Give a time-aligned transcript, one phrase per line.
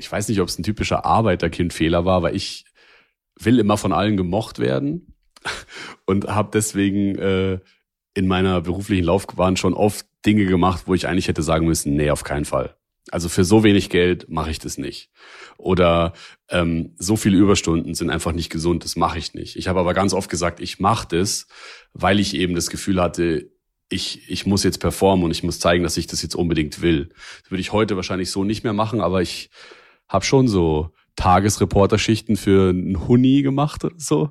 [0.00, 2.64] ich weiß nicht, ob es ein typischer Arbeiterkind-Fehler war, weil ich
[3.38, 5.14] will immer von allen gemocht werden
[6.06, 7.60] und habe deswegen äh,
[8.14, 12.10] in meiner beruflichen Laufbahn schon oft Dinge gemacht, wo ich eigentlich hätte sagen müssen, nee,
[12.10, 12.76] auf keinen Fall.
[13.10, 15.10] Also für so wenig Geld mache ich das nicht.
[15.58, 16.14] Oder
[16.48, 19.56] ähm, so viele Überstunden sind einfach nicht gesund, das mache ich nicht.
[19.56, 21.46] Ich habe aber ganz oft gesagt, ich mache das,
[21.92, 23.50] weil ich eben das Gefühl hatte,
[23.90, 27.10] ich, ich muss jetzt performen und ich muss zeigen, dass ich das jetzt unbedingt will.
[27.42, 29.50] Das würde ich heute wahrscheinlich so nicht mehr machen, aber ich
[30.10, 34.30] habe schon so Tagesreporterschichten für einen Huni gemacht oder so.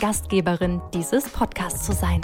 [0.00, 2.22] Gastgeberin dieses Podcasts zu sein.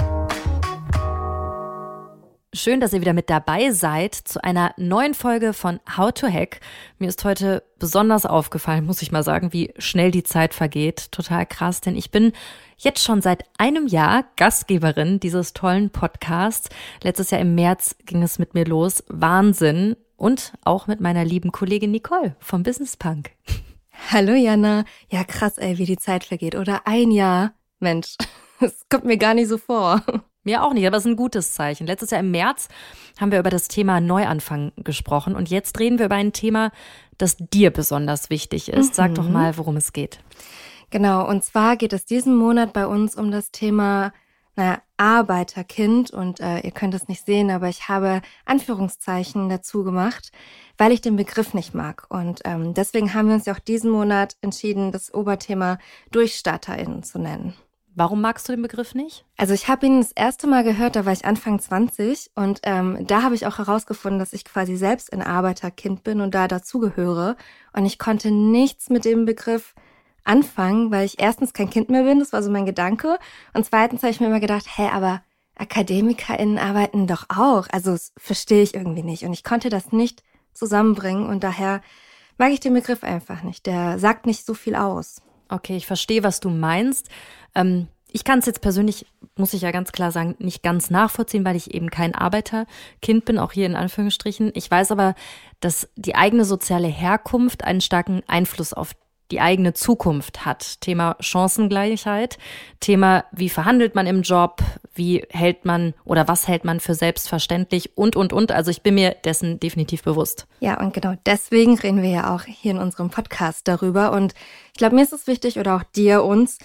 [2.55, 6.61] Schön, dass ihr wieder mit dabei seid zu einer neuen Folge von How to Hack.
[6.99, 11.13] Mir ist heute besonders aufgefallen, muss ich mal sagen, wie schnell die Zeit vergeht.
[11.13, 12.33] Total krass, denn ich bin
[12.79, 16.71] jetzt schon seit einem Jahr Gastgeberin dieses tollen Podcasts.
[17.03, 19.05] Letztes Jahr im März ging es mit mir los.
[19.09, 19.97] Wahnsinn.
[20.17, 23.33] Und auch mit meiner lieben Kollegin Nicole vom Business Punk.
[24.11, 24.85] Hallo Jana.
[25.11, 26.55] Ja, krass, ey, wie die Zeit vergeht.
[26.55, 27.53] Oder ein Jahr.
[27.81, 28.17] Mensch,
[28.61, 30.03] das kommt mir gar nicht so vor.
[30.43, 31.89] Mir auch nicht, aber es ist ein gutes Zeichen.
[31.89, 32.69] Letztes Jahr im März
[33.19, 36.71] haben wir über das Thema Neuanfang gesprochen und jetzt reden wir über ein Thema,
[37.19, 38.91] das dir besonders wichtig ist.
[38.91, 38.95] Mhm.
[38.95, 39.33] Sag doch mhm.
[39.33, 40.21] mal, worum es geht.
[40.91, 44.13] Genau, und zwar geht es diesen Monat bei uns um das Thema
[44.57, 50.31] naja, Arbeiterkind und äh, ihr könnt es nicht sehen, aber ich habe Anführungszeichen dazu gemacht,
[50.79, 52.07] weil ich den Begriff nicht mag.
[52.09, 55.79] Und ähm, deswegen haben wir uns ja auch diesen Monat entschieden, das Oberthema
[56.11, 57.55] DurchstarterInnen zu nennen.
[57.99, 59.25] Warum magst du den Begriff nicht?
[59.39, 63.07] Also ich habe ihn das erste Mal gehört, da war ich Anfang 20 und ähm,
[63.07, 67.37] da habe ich auch herausgefunden, dass ich quasi selbst ein Arbeiterkind bin und da dazugehöre.
[67.73, 69.75] Und ich konnte nichts mit dem Begriff
[70.25, 73.19] anfangen, weil ich erstens kein Kind mehr bin, das war so mein Gedanke.
[73.55, 75.23] Und zweitens habe ich mir immer gedacht, hä, aber
[75.55, 77.67] AkademikerInnen arbeiten doch auch.
[77.73, 79.25] Also das verstehe ich irgendwie nicht.
[79.25, 81.81] Und ich konnte das nicht zusammenbringen und daher
[82.37, 83.65] mag ich den Begriff einfach nicht.
[83.65, 85.23] Der sagt nicht so viel aus.
[85.49, 87.09] Okay, ich verstehe, was du meinst.
[87.55, 91.45] Ähm, ich kann es jetzt persönlich, muss ich ja ganz klar sagen, nicht ganz nachvollziehen,
[91.45, 94.53] weil ich eben kein Arbeiterkind bin, auch hier in Anführungsstrichen.
[94.55, 95.15] Ich weiß aber,
[95.61, 98.93] dass die eigene soziale Herkunft einen starken Einfluss auf
[99.31, 100.81] die eigene Zukunft hat.
[100.81, 102.39] Thema Chancengleichheit,
[102.81, 104.63] Thema, wie verhandelt man im Job,
[104.95, 108.53] wie hält man oder was hält man für selbstverständlich und, und, und.
[108.53, 110.47] Also ich bin mir dessen definitiv bewusst.
[110.61, 114.13] Ja, und genau deswegen reden wir ja auch hier in unserem Podcast darüber.
[114.13, 114.35] Und
[114.73, 116.59] ich glaube, mir ist es wichtig oder auch dir, uns,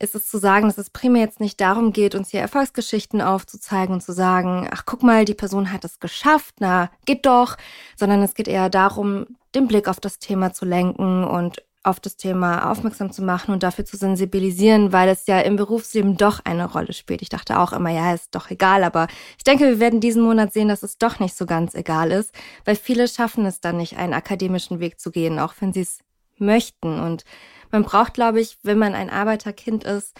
[0.00, 3.94] ist es zu sagen, dass es primär jetzt nicht darum geht, uns hier Erfolgsgeschichten aufzuzeigen
[3.94, 7.56] und zu sagen, ach guck mal, die Person hat es geschafft, na, geht doch,
[7.96, 12.16] sondern es geht eher darum, den Blick auf das Thema zu lenken und auf das
[12.16, 16.70] Thema aufmerksam zu machen und dafür zu sensibilisieren, weil es ja im Berufsleben doch eine
[16.70, 17.22] Rolle spielt.
[17.22, 19.06] Ich dachte auch immer, ja, ist doch egal, aber
[19.38, 22.34] ich denke, wir werden diesen Monat sehen, dass es doch nicht so ganz egal ist,
[22.66, 26.00] weil viele schaffen es dann nicht, einen akademischen Weg zu gehen, auch wenn sie es
[26.36, 27.00] möchten.
[27.00, 27.24] Und
[27.70, 30.14] man braucht, glaube ich, wenn man ein Arbeiterkind ist,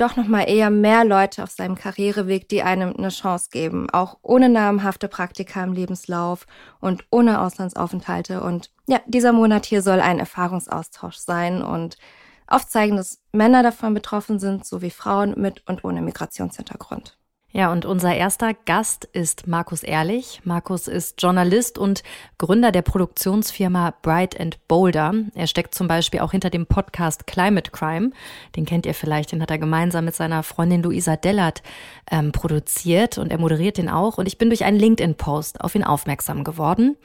[0.00, 4.48] doch nochmal eher mehr Leute auf seinem Karriereweg, die einem eine Chance geben, auch ohne
[4.48, 6.46] namhafte Praktika im Lebenslauf
[6.80, 8.42] und ohne Auslandsaufenthalte.
[8.42, 11.98] Und ja, dieser Monat hier soll ein Erfahrungsaustausch sein und
[12.46, 17.19] aufzeigen, dass Männer davon betroffen sind, sowie Frauen mit und ohne Migrationshintergrund.
[17.52, 20.40] Ja, und unser erster Gast ist Markus Ehrlich.
[20.44, 22.04] Markus ist Journalist und
[22.38, 25.12] Gründer der Produktionsfirma Bright and Boulder.
[25.34, 28.12] Er steckt zum Beispiel auch hinter dem Podcast Climate Crime.
[28.54, 31.64] Den kennt ihr vielleicht, den hat er gemeinsam mit seiner Freundin Luisa Dellert
[32.08, 34.16] ähm, produziert und er moderiert den auch.
[34.16, 36.96] Und ich bin durch einen LinkedIn-Post auf ihn aufmerksam geworden.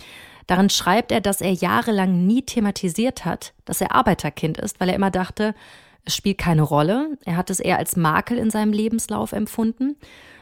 [0.46, 4.96] Darin schreibt er, dass er jahrelang nie thematisiert hat, dass er Arbeiterkind ist, weil er
[4.96, 5.56] immer dachte,
[6.08, 7.18] es spielt keine Rolle.
[7.26, 9.96] Er hat es eher als Makel in seinem Lebenslauf empfunden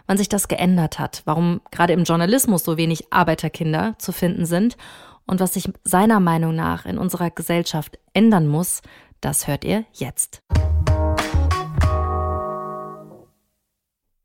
[0.08, 4.78] wann sich das geändert hat, warum gerade im Journalismus so wenig Arbeiterkinder zu finden sind
[5.26, 8.82] und was sich seiner Meinung nach in unserer Gesellschaft ändern muss,
[9.22, 10.42] das hört ihr jetzt.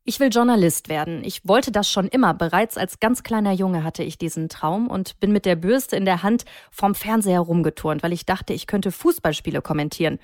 [0.08, 1.22] Ich will Journalist werden.
[1.22, 2.32] Ich wollte das schon immer.
[2.32, 6.06] Bereits als ganz kleiner Junge hatte ich diesen Traum und bin mit der Bürste in
[6.06, 10.18] der Hand vom Fernseher rumgeturnt, weil ich dachte, ich könnte Fußballspiele kommentieren.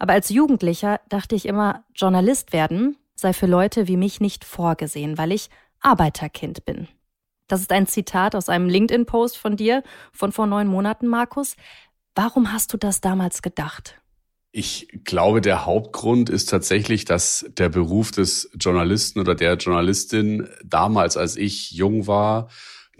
[0.00, 5.18] Aber als Jugendlicher dachte ich immer, Journalist werden, sei für Leute wie mich nicht vorgesehen,
[5.18, 5.48] weil ich
[5.80, 6.88] Arbeiterkind bin.
[7.48, 9.82] Das ist ein Zitat aus einem LinkedIn-Post von dir
[10.12, 11.56] von vor neun Monaten, Markus.
[12.14, 14.00] Warum hast du das damals gedacht?
[14.52, 21.16] Ich glaube, der Hauptgrund ist tatsächlich, dass der Beruf des Journalisten oder der Journalistin damals,
[21.16, 22.48] als ich jung war,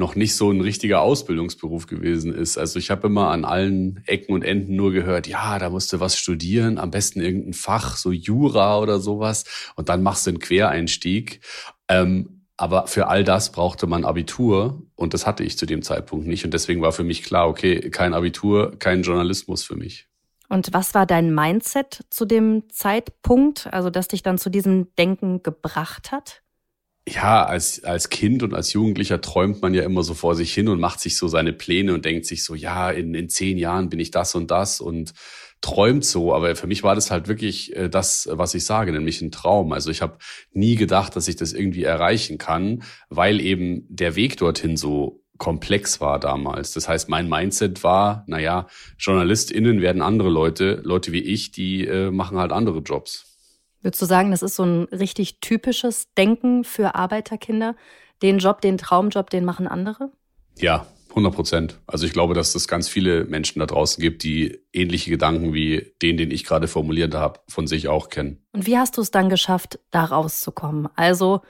[0.00, 2.58] noch nicht so ein richtiger Ausbildungsberuf gewesen ist.
[2.58, 6.00] Also ich habe immer an allen Ecken und Enden nur gehört, ja, da musst du
[6.00, 9.44] was studieren, am besten irgendein Fach, so Jura oder sowas,
[9.76, 11.40] und dann machst du einen Quereinstieg.
[11.88, 16.26] Ähm, aber für all das brauchte man Abitur und das hatte ich zu dem Zeitpunkt
[16.26, 16.44] nicht.
[16.44, 20.08] Und deswegen war für mich klar, okay, kein Abitur, kein Journalismus für mich.
[20.48, 25.42] Und was war dein Mindset zu dem Zeitpunkt, also das dich dann zu diesem Denken
[25.42, 26.42] gebracht hat?
[27.12, 30.68] Ja, als, als Kind und als Jugendlicher träumt man ja immer so vor sich hin
[30.68, 33.88] und macht sich so seine Pläne und denkt sich so, ja, in, in zehn Jahren
[33.88, 35.12] bin ich das und das und
[35.60, 36.32] träumt so.
[36.34, 39.72] Aber für mich war das halt wirklich äh, das, was ich sage, nämlich ein Traum.
[39.72, 40.18] Also ich habe
[40.52, 46.00] nie gedacht, dass ich das irgendwie erreichen kann, weil eben der Weg dorthin so komplex
[46.00, 46.74] war damals.
[46.74, 48.68] Das heißt, mein Mindset war, naja,
[48.98, 53.29] JournalistInnen werden andere Leute, Leute wie ich, die äh, machen halt andere Jobs.
[53.82, 57.76] Würdest du sagen, das ist so ein richtig typisches Denken für Arbeiterkinder?
[58.22, 60.12] Den Job, den Traumjob, den machen andere?
[60.58, 61.78] Ja, 100 Prozent.
[61.86, 65.94] Also ich glaube, dass es ganz viele Menschen da draußen gibt, die ähnliche Gedanken wie
[66.02, 68.44] den, den ich gerade formuliert habe, von sich auch kennen.
[68.52, 70.88] Und wie hast du es dann geschafft, da rauszukommen?
[70.94, 71.40] Also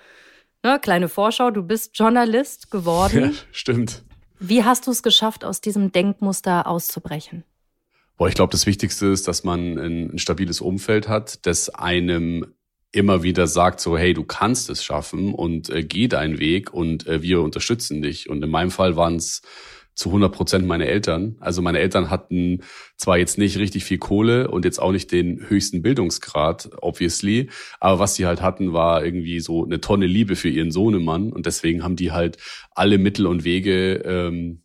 [0.63, 3.11] Ne, kleine Vorschau, du bist Journalist geworden.
[3.31, 4.03] Ja, stimmt.
[4.39, 7.45] Wie hast du es geschafft, aus diesem Denkmuster auszubrechen?
[8.21, 12.53] Boah, ich glaube, das Wichtigste ist, dass man ein, ein stabiles Umfeld hat, das einem
[12.93, 17.07] immer wieder sagt, so, hey, du kannst es schaffen und äh, geh deinen Weg und
[17.07, 18.29] äh, wir unterstützen dich.
[18.29, 19.41] Und in meinem Fall waren es
[19.95, 21.37] zu 100 Prozent meine Eltern.
[21.41, 22.61] Also meine Eltern hatten
[22.99, 27.49] zwar jetzt nicht richtig viel Kohle und jetzt auch nicht den höchsten Bildungsgrad, obviously,
[27.81, 31.47] aber was sie halt hatten, war irgendwie so eine Tonne Liebe für ihren Sohnemann und
[31.47, 32.37] deswegen haben die halt
[32.73, 34.61] alle Mittel und Wege ähm,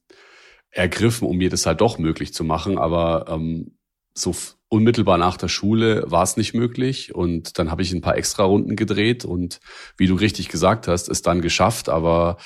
[0.76, 2.78] ergriffen, um mir das halt doch möglich zu machen.
[2.78, 3.78] Aber ähm,
[4.14, 4.36] so
[4.70, 8.44] unmittelbar nach der Schule war es nicht möglich und dann habe ich ein paar extra
[8.44, 9.60] Runden gedreht und
[9.98, 12.38] wie du richtig gesagt hast, ist dann geschafft, aber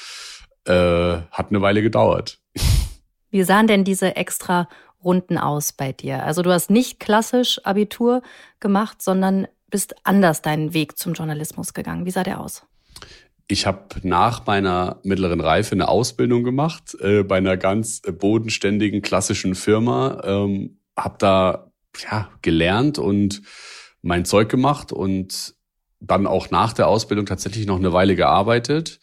[0.65, 2.39] äh, hat eine Weile gedauert.
[3.31, 4.67] Wie sahen denn diese extra
[5.03, 6.23] Runden aus bei dir?
[6.23, 8.21] Also du hast nicht klassisch Abitur
[8.59, 12.05] gemacht, sondern bist anders deinen Weg zum Journalismus gegangen.
[12.05, 12.63] Wie sah der aus?
[13.51, 19.55] Ich habe nach meiner mittleren Reife eine Ausbildung gemacht äh, bei einer ganz bodenständigen klassischen
[19.55, 20.21] Firma.
[20.23, 21.71] Ähm, habe da
[22.11, 23.41] ja gelernt und
[24.03, 25.55] mein Zeug gemacht und
[25.99, 28.99] dann auch nach der Ausbildung tatsächlich noch eine Weile gearbeitet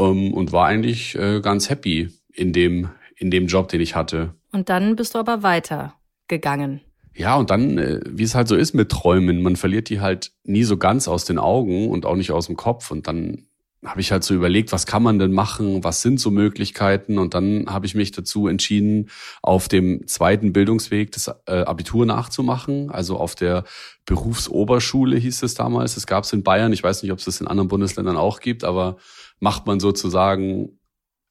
[0.00, 4.34] ähm, und war eigentlich äh, ganz happy in dem in dem Job, den ich hatte.
[4.50, 6.80] Und dann bist du aber weitergegangen.
[7.14, 10.32] Ja, und dann, äh, wie es halt so ist mit Träumen, man verliert die halt
[10.42, 12.90] nie so ganz aus den Augen und auch nicht aus dem Kopf.
[12.90, 13.46] Und dann
[13.84, 17.18] habe ich halt so überlegt, was kann man denn machen, was sind so Möglichkeiten?
[17.18, 19.08] Und dann habe ich mich dazu entschieden,
[19.40, 23.64] auf dem zweiten Bildungsweg das äh, Abitur nachzumachen, also auf der
[24.04, 27.40] Berufsoberschule hieß es damals, das gab es in Bayern, ich weiß nicht, ob es das
[27.40, 28.98] in anderen Bundesländern auch gibt, aber
[29.38, 30.78] macht man sozusagen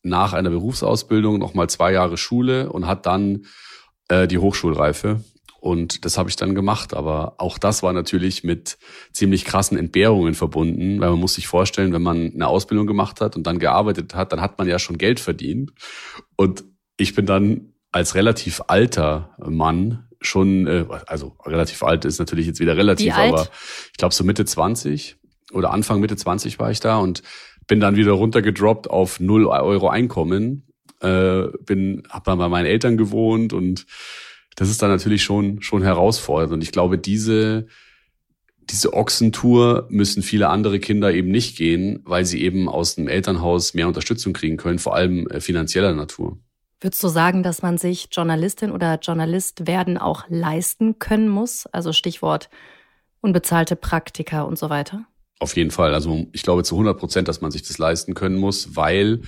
[0.02, 3.46] nach einer Berufsausbildung nochmal zwei Jahre Schule und hat dann
[4.08, 5.24] äh, die Hochschulreife.
[5.60, 6.94] Und das habe ich dann gemacht.
[6.94, 8.78] Aber auch das war natürlich mit
[9.12, 13.36] ziemlich krassen Entbehrungen verbunden, weil man muss sich vorstellen, wenn man eine Ausbildung gemacht hat
[13.36, 15.72] und dann gearbeitet hat, dann hat man ja schon Geld verdient.
[16.36, 16.64] Und
[16.98, 22.60] ich bin dann als relativ alter Mann schon, äh, also relativ alt ist natürlich jetzt
[22.60, 23.48] wieder relativ, aber
[23.92, 25.18] ich glaube so Mitte 20
[25.54, 27.24] oder Anfang Mitte 20 war ich da und
[27.68, 30.66] bin dann wieder runtergedroppt auf null Euro Einkommen.
[31.02, 33.86] Äh, bin, hab dann bei meinen Eltern gewohnt und
[34.60, 36.52] das ist dann natürlich schon schon herausfordernd.
[36.52, 37.68] Und ich glaube, diese
[38.70, 43.74] diese Ochsentour müssen viele andere Kinder eben nicht gehen, weil sie eben aus dem Elternhaus
[43.74, 46.38] mehr Unterstützung kriegen können, vor allem äh, finanzieller Natur.
[46.82, 51.66] Würdest du sagen, dass man sich Journalistin oder Journalist werden auch leisten können muss?
[51.68, 52.50] Also Stichwort
[53.22, 55.06] unbezahlte Praktika und so weiter?
[55.40, 55.94] Auf jeden Fall.
[55.94, 59.22] Also ich glaube zu 100 Prozent, dass man sich das leisten können muss, weil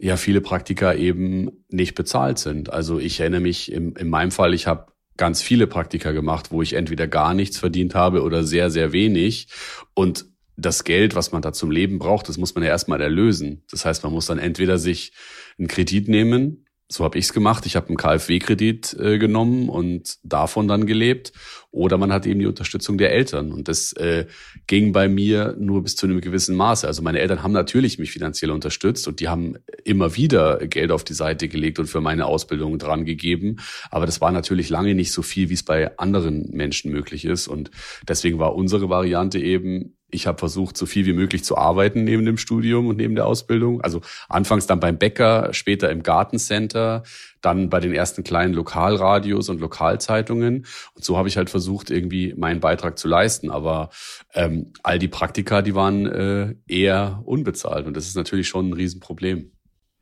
[0.00, 2.72] ja viele Praktika eben nicht bezahlt sind.
[2.72, 6.62] Also ich erinnere mich im, in meinem Fall, ich habe ganz viele Praktika gemacht, wo
[6.62, 9.48] ich entweder gar nichts verdient habe oder sehr, sehr wenig.
[9.94, 10.26] Und
[10.56, 13.62] das Geld, was man da zum Leben braucht, das muss man ja erstmal erlösen.
[13.70, 15.12] Das heißt, man muss dann entweder sich
[15.58, 17.66] einen Kredit nehmen so habe ich's gemacht.
[17.66, 21.32] Ich habe einen KfW-Kredit äh, genommen und davon dann gelebt.
[21.70, 23.52] Oder man hat eben die Unterstützung der Eltern.
[23.52, 24.26] Und das äh,
[24.66, 26.88] ging bei mir nur bis zu einem gewissen Maße.
[26.88, 31.04] Also meine Eltern haben natürlich mich finanziell unterstützt und die haben immer wieder Geld auf
[31.04, 33.58] die Seite gelegt und für meine Ausbildung dran gegeben.
[33.92, 37.46] Aber das war natürlich lange nicht so viel, wie es bei anderen Menschen möglich ist.
[37.46, 37.70] Und
[38.08, 42.24] deswegen war unsere Variante eben, Ich habe versucht, so viel wie möglich zu arbeiten neben
[42.24, 43.80] dem Studium und neben der Ausbildung.
[43.80, 47.02] Also anfangs dann beim Bäcker, später im Gartencenter,
[47.40, 50.66] dann bei den ersten kleinen Lokalradios und Lokalzeitungen.
[50.94, 53.50] Und so habe ich halt versucht, irgendwie meinen Beitrag zu leisten.
[53.50, 53.90] Aber
[54.34, 57.86] ähm, all die Praktika, die waren äh, eher unbezahlt.
[57.86, 59.52] Und das ist natürlich schon ein Riesenproblem.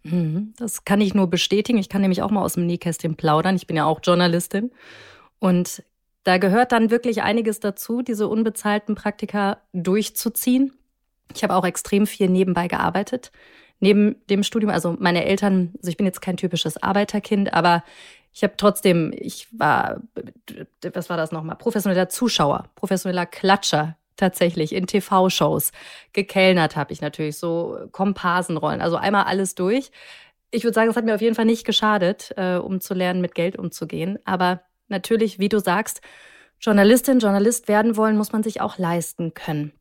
[0.04, 1.78] Mhm, das kann ich nur bestätigen.
[1.78, 3.56] Ich kann nämlich auch mal aus dem Nähkästchen plaudern.
[3.56, 4.70] Ich bin ja auch Journalistin.
[5.38, 5.82] Und
[6.28, 10.74] da gehört dann wirklich einiges dazu, diese unbezahlten Praktika durchzuziehen.
[11.34, 13.32] Ich habe auch extrem viel nebenbei gearbeitet.
[13.80, 17.82] Neben dem Studium, also meine Eltern, also ich bin jetzt kein typisches Arbeiterkind, aber
[18.34, 20.02] ich habe trotzdem, ich war,
[20.92, 25.72] was war das nochmal, professioneller Zuschauer, professioneller Klatscher tatsächlich in TV-Shows.
[26.12, 29.90] Gekellnert habe ich natürlich, so Komparsenrollen, also einmal alles durch.
[30.50, 33.22] Ich würde sagen, es hat mir auf jeden Fall nicht geschadet, äh, um zu lernen,
[33.22, 34.18] mit Geld umzugehen.
[34.26, 36.00] Aber natürlich, wie du sagst,
[36.60, 39.72] Journalistin, Journalist werden wollen, muss man sich auch leisten können.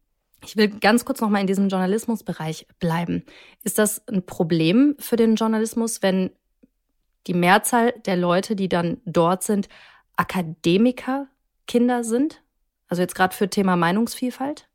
[0.46, 3.24] Ich will ganz kurz noch mal in diesem Journalismusbereich bleiben.
[3.64, 6.32] Ist das ein Problem für den Journalismus, wenn
[7.26, 9.68] die Mehrzahl der Leute, die dann dort sind,
[10.16, 11.28] Akademiker
[11.66, 12.42] Kinder sind?
[12.88, 14.68] Also jetzt gerade für Thema Meinungsvielfalt?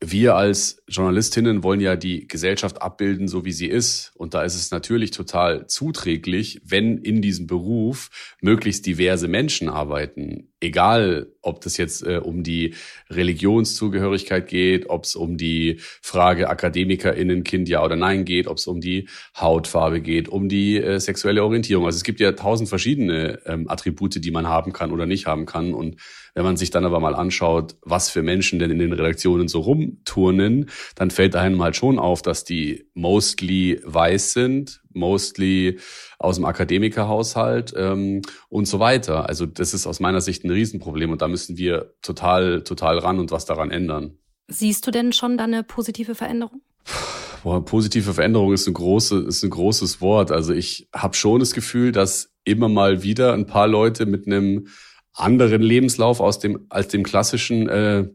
[0.00, 4.12] Wir als Journalistinnen wollen ja die Gesellschaft abbilden, so wie sie ist.
[4.14, 8.10] Und da ist es natürlich total zuträglich, wenn in diesem Beruf
[8.42, 10.52] möglichst diverse Menschen arbeiten.
[10.60, 12.74] Egal, ob das jetzt äh, um die
[13.08, 18.66] Religionszugehörigkeit geht, ob es um die Frage AkademikerInnen, Kind ja oder nein geht, ob es
[18.66, 21.86] um die Hautfarbe geht, um die äh, sexuelle Orientierung.
[21.86, 25.46] Also es gibt ja tausend verschiedene ähm, Attribute, die man haben kann oder nicht haben
[25.46, 25.72] kann.
[25.72, 25.96] Und
[26.36, 29.60] wenn man sich dann aber mal anschaut, was für Menschen denn in den Redaktionen so
[29.60, 35.78] rumturnen, dann fällt einem halt schon auf, dass die mostly weiß sind, mostly
[36.18, 39.26] aus dem Akademikerhaushalt ähm, und so weiter.
[39.30, 43.18] Also das ist aus meiner Sicht ein Riesenproblem und da müssen wir total, total ran
[43.18, 44.18] und was daran ändern.
[44.46, 46.60] Siehst du denn schon da eine positive Veränderung?
[47.44, 50.30] Boah, positive Veränderung ist ein, große, ist ein großes Wort.
[50.30, 54.66] Also ich habe schon das Gefühl, dass immer mal wieder ein paar Leute mit einem
[55.16, 58.06] anderen Lebenslauf aus dem, als dem klassischen äh,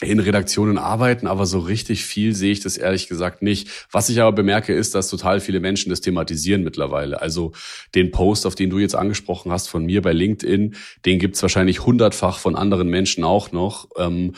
[0.00, 3.68] in Redaktionen arbeiten, aber so richtig viel sehe ich das ehrlich gesagt nicht.
[3.92, 7.20] Was ich aber bemerke, ist, dass total viele Menschen das thematisieren mittlerweile.
[7.20, 7.52] Also
[7.94, 10.74] den Post, auf den du jetzt angesprochen hast von mir bei LinkedIn,
[11.06, 13.88] den gibt's wahrscheinlich hundertfach von anderen Menschen auch noch.
[13.96, 14.34] Ähm,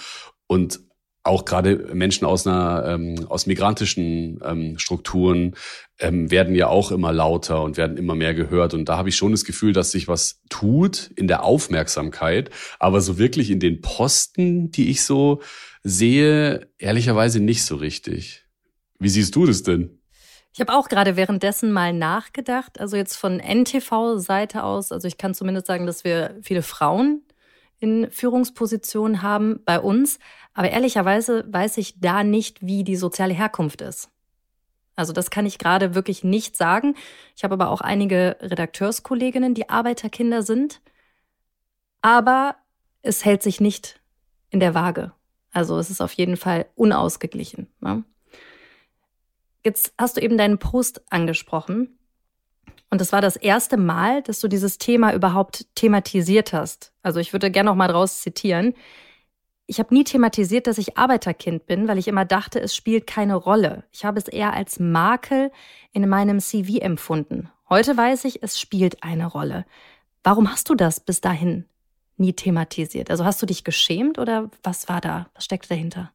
[0.46, 0.80] und
[1.24, 5.54] auch gerade Menschen aus einer ähm, aus migrantischen ähm, Strukturen
[5.98, 9.16] ähm, werden ja auch immer lauter und werden immer mehr gehört und da habe ich
[9.16, 13.80] schon das Gefühl, dass sich was tut in der Aufmerksamkeit, aber so wirklich in den
[13.80, 15.40] Posten, die ich so
[15.82, 18.44] sehe, ehrlicherweise nicht so richtig.
[18.98, 19.98] Wie siehst du das denn?
[20.52, 25.34] Ich habe auch gerade währenddessen mal nachgedacht, also jetzt von NTV-Seite aus, also ich kann
[25.34, 27.22] zumindest sagen, dass wir viele Frauen
[27.80, 30.18] in Führungspositionen haben bei uns.
[30.54, 34.10] Aber ehrlicherweise weiß ich da nicht, wie die soziale Herkunft ist.
[34.96, 36.94] Also das kann ich gerade wirklich nicht sagen.
[37.36, 40.80] Ich habe aber auch einige Redakteurskolleginnen, die Arbeiterkinder sind.
[42.00, 42.56] Aber
[43.02, 44.00] es hält sich nicht
[44.50, 45.12] in der Waage.
[45.52, 47.68] Also es ist auf jeden Fall unausgeglichen.
[47.80, 48.04] Ne?
[49.64, 51.98] Jetzt hast du eben deinen Post angesprochen.
[52.90, 56.92] Und das war das erste Mal, dass du dieses Thema überhaupt thematisiert hast.
[57.02, 58.74] Also ich würde gerne noch mal draus zitieren.
[59.66, 63.34] Ich habe nie thematisiert, dass ich Arbeiterkind bin, weil ich immer dachte, es spielt keine
[63.34, 63.84] Rolle.
[63.92, 65.50] Ich habe es eher als Makel
[65.92, 67.50] in meinem CV empfunden.
[67.70, 69.64] Heute weiß ich, es spielt eine Rolle.
[70.22, 71.64] Warum hast du das bis dahin
[72.18, 73.10] nie thematisiert?
[73.10, 75.30] Also hast du dich geschämt oder was war da?
[75.34, 76.12] Was steckt dahinter?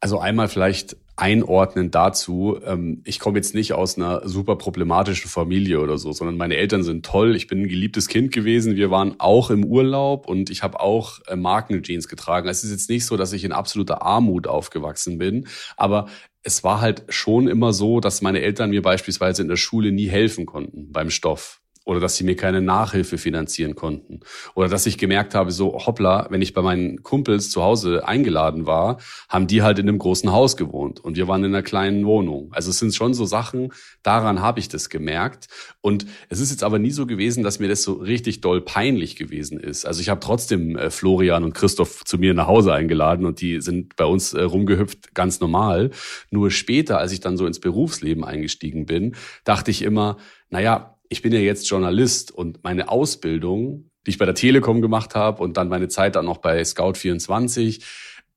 [0.00, 2.58] Also einmal vielleicht einordnen dazu.
[2.64, 6.84] Ähm, ich komme jetzt nicht aus einer super problematischen Familie oder so, sondern meine Eltern
[6.84, 7.34] sind toll.
[7.34, 8.76] Ich bin ein geliebtes Kind gewesen.
[8.76, 12.48] Wir waren auch im Urlaub und ich habe auch äh, Markenjeans getragen.
[12.48, 16.06] Es ist jetzt nicht so, dass ich in absoluter Armut aufgewachsen bin, aber
[16.42, 20.08] es war halt schon immer so, dass meine Eltern mir beispielsweise in der Schule nie
[20.08, 24.20] helfen konnten beim Stoff oder dass sie mir keine Nachhilfe finanzieren konnten
[24.54, 28.66] oder dass ich gemerkt habe, so hoppla, wenn ich bei meinen Kumpels zu Hause eingeladen
[28.66, 28.98] war,
[29.30, 32.52] haben die halt in einem großen Haus gewohnt und wir waren in einer kleinen Wohnung.
[32.52, 35.46] Also es sind schon so Sachen, daran habe ich das gemerkt
[35.80, 39.16] und es ist jetzt aber nie so gewesen, dass mir das so richtig doll peinlich
[39.16, 39.86] gewesen ist.
[39.86, 43.62] Also ich habe trotzdem äh, Florian und Christoph zu mir nach Hause eingeladen und die
[43.62, 45.90] sind bei uns äh, rumgehüpft, ganz normal.
[46.30, 50.18] Nur später, als ich dann so ins Berufsleben eingestiegen bin, dachte ich immer,
[50.50, 55.14] naja, ich bin ja jetzt Journalist und meine Ausbildung, die ich bei der Telekom gemacht
[55.14, 57.82] habe und dann meine Zeit dann noch bei Scout24,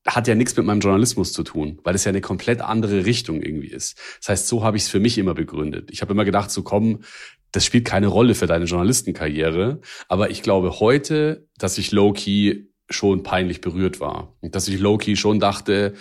[0.08, 3.42] hat ja nichts mit meinem Journalismus zu tun, weil es ja eine komplett andere Richtung
[3.42, 4.00] irgendwie ist.
[4.20, 5.90] Das heißt, so habe ich es für mich immer begründet.
[5.92, 7.02] Ich habe immer gedacht, so komm,
[7.52, 9.82] das spielt keine Rolle für deine Journalistenkarriere.
[10.08, 14.36] Aber ich glaube heute, dass ich low-key schon peinlich berührt war.
[14.42, 15.94] Und dass ich low-key schon dachte,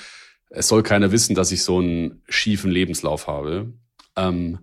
[0.49, 3.75] es soll keiner wissen, dass ich so einen schiefen Lebenslauf habe,
[4.17, 4.61] ähm,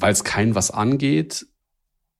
[0.00, 1.46] weil es kein was angeht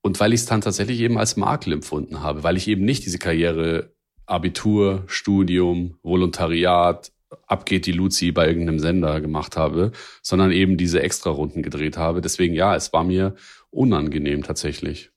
[0.02, 3.04] und weil ich es dann tatsächlich eben als Makel empfunden habe, weil ich eben nicht
[3.04, 3.92] diese Karriere
[4.26, 7.10] Abitur, Studium, Volontariat,
[7.46, 12.20] abgeht die Luzi bei irgendeinem Sender gemacht habe, sondern eben diese Extra-Runden gedreht habe.
[12.20, 13.34] Deswegen ja, es war mir
[13.70, 15.10] unangenehm tatsächlich.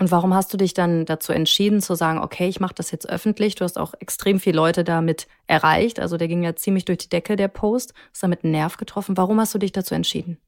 [0.00, 3.08] Und warum hast du dich dann dazu entschieden zu sagen, okay, ich mache das jetzt
[3.08, 3.56] öffentlich?
[3.56, 5.98] Du hast auch extrem viele Leute damit erreicht.
[5.98, 7.94] Also der ging ja ziemlich durch die Decke, der Post.
[8.12, 9.16] Ist damit einen Nerv getroffen.
[9.16, 10.38] Warum hast du dich dazu entschieden?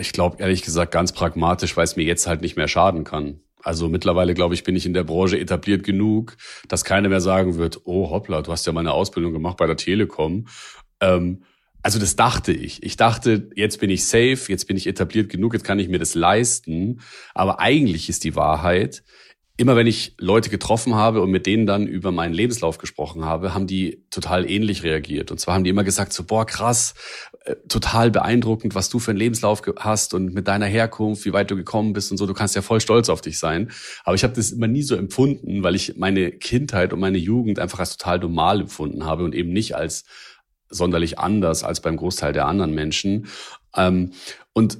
[0.00, 3.40] Ich glaube ehrlich gesagt ganz pragmatisch, weil es mir jetzt halt nicht mehr schaden kann.
[3.62, 6.36] Also mittlerweile, glaube ich, bin ich in der Branche etabliert genug,
[6.68, 9.76] dass keiner mehr sagen wird, oh hoppla, du hast ja meine Ausbildung gemacht bei der
[9.76, 10.46] Telekom.
[11.00, 11.42] Ähm,
[11.82, 12.82] also das dachte ich.
[12.82, 15.98] Ich dachte, jetzt bin ich safe, jetzt bin ich etabliert genug, jetzt kann ich mir
[15.98, 17.00] das leisten.
[17.34, 19.02] Aber eigentlich ist die Wahrheit,
[19.58, 23.54] immer wenn ich Leute getroffen habe und mit denen dann über meinen Lebenslauf gesprochen habe,
[23.54, 25.30] haben die total ähnlich reagiert.
[25.30, 26.94] Und zwar haben die immer gesagt so, boah, krass,
[27.44, 31.50] äh, total beeindruckend, was du für einen Lebenslauf hast und mit deiner Herkunft, wie weit
[31.50, 32.26] du gekommen bist und so.
[32.26, 33.70] Du kannst ja voll stolz auf dich sein.
[34.04, 37.58] Aber ich habe das immer nie so empfunden, weil ich meine Kindheit und meine Jugend
[37.58, 40.04] einfach als total normal empfunden habe und eben nicht als
[40.68, 43.28] sonderlich anders als beim Großteil der anderen Menschen.
[43.74, 44.12] Ähm,
[44.52, 44.78] und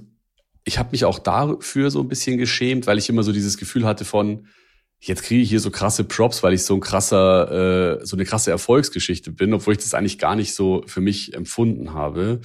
[0.64, 3.86] ich habe mich auch dafür so ein bisschen geschämt, weil ich immer so dieses Gefühl
[3.86, 4.48] hatte von,
[5.00, 8.24] jetzt kriege ich hier so krasse Props, weil ich so ein krasser, äh, so eine
[8.24, 12.40] krasse Erfolgsgeschichte bin, obwohl ich das eigentlich gar nicht so für mich empfunden habe.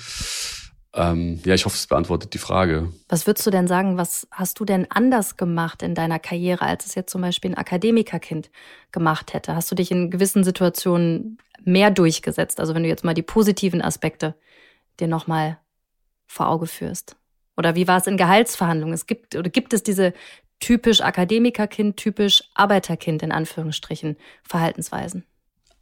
[0.93, 2.91] Ähm, ja, ich hoffe, es beantwortet die Frage.
[3.07, 6.85] Was würdest du denn sagen, was hast du denn anders gemacht in deiner Karriere, als
[6.85, 8.51] es jetzt zum Beispiel ein Akademikerkind
[8.91, 9.55] gemacht hätte?
[9.55, 12.59] Hast du dich in gewissen Situationen mehr durchgesetzt?
[12.59, 14.35] Also wenn du jetzt mal die positiven Aspekte
[14.99, 15.57] dir nochmal
[16.27, 17.15] vor Auge führst.
[17.55, 18.93] Oder wie war es in Gehaltsverhandlungen?
[18.93, 20.13] Es gibt oder gibt es diese
[20.61, 25.25] typisch Akademikerkind, typisch Arbeiterkind in Anführungsstrichen Verhaltensweisen?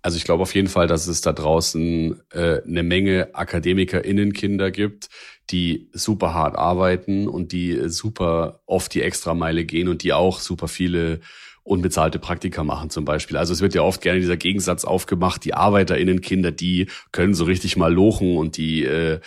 [0.02, 5.10] Also ich glaube auf jeden Fall, dass es da draußen äh, eine Menge AkademikerInnenkinder gibt,
[5.50, 10.68] die super hart arbeiten und die super oft die Extrameile gehen und die auch super
[10.68, 11.20] viele
[11.64, 13.38] unbezahlte Praktika machen zum Beispiel.
[13.38, 17.78] Also es wird ja oft gerne dieser Gegensatz aufgemacht, die ArbeiterInnenkinder, die können so richtig
[17.78, 19.20] mal lochen und die äh,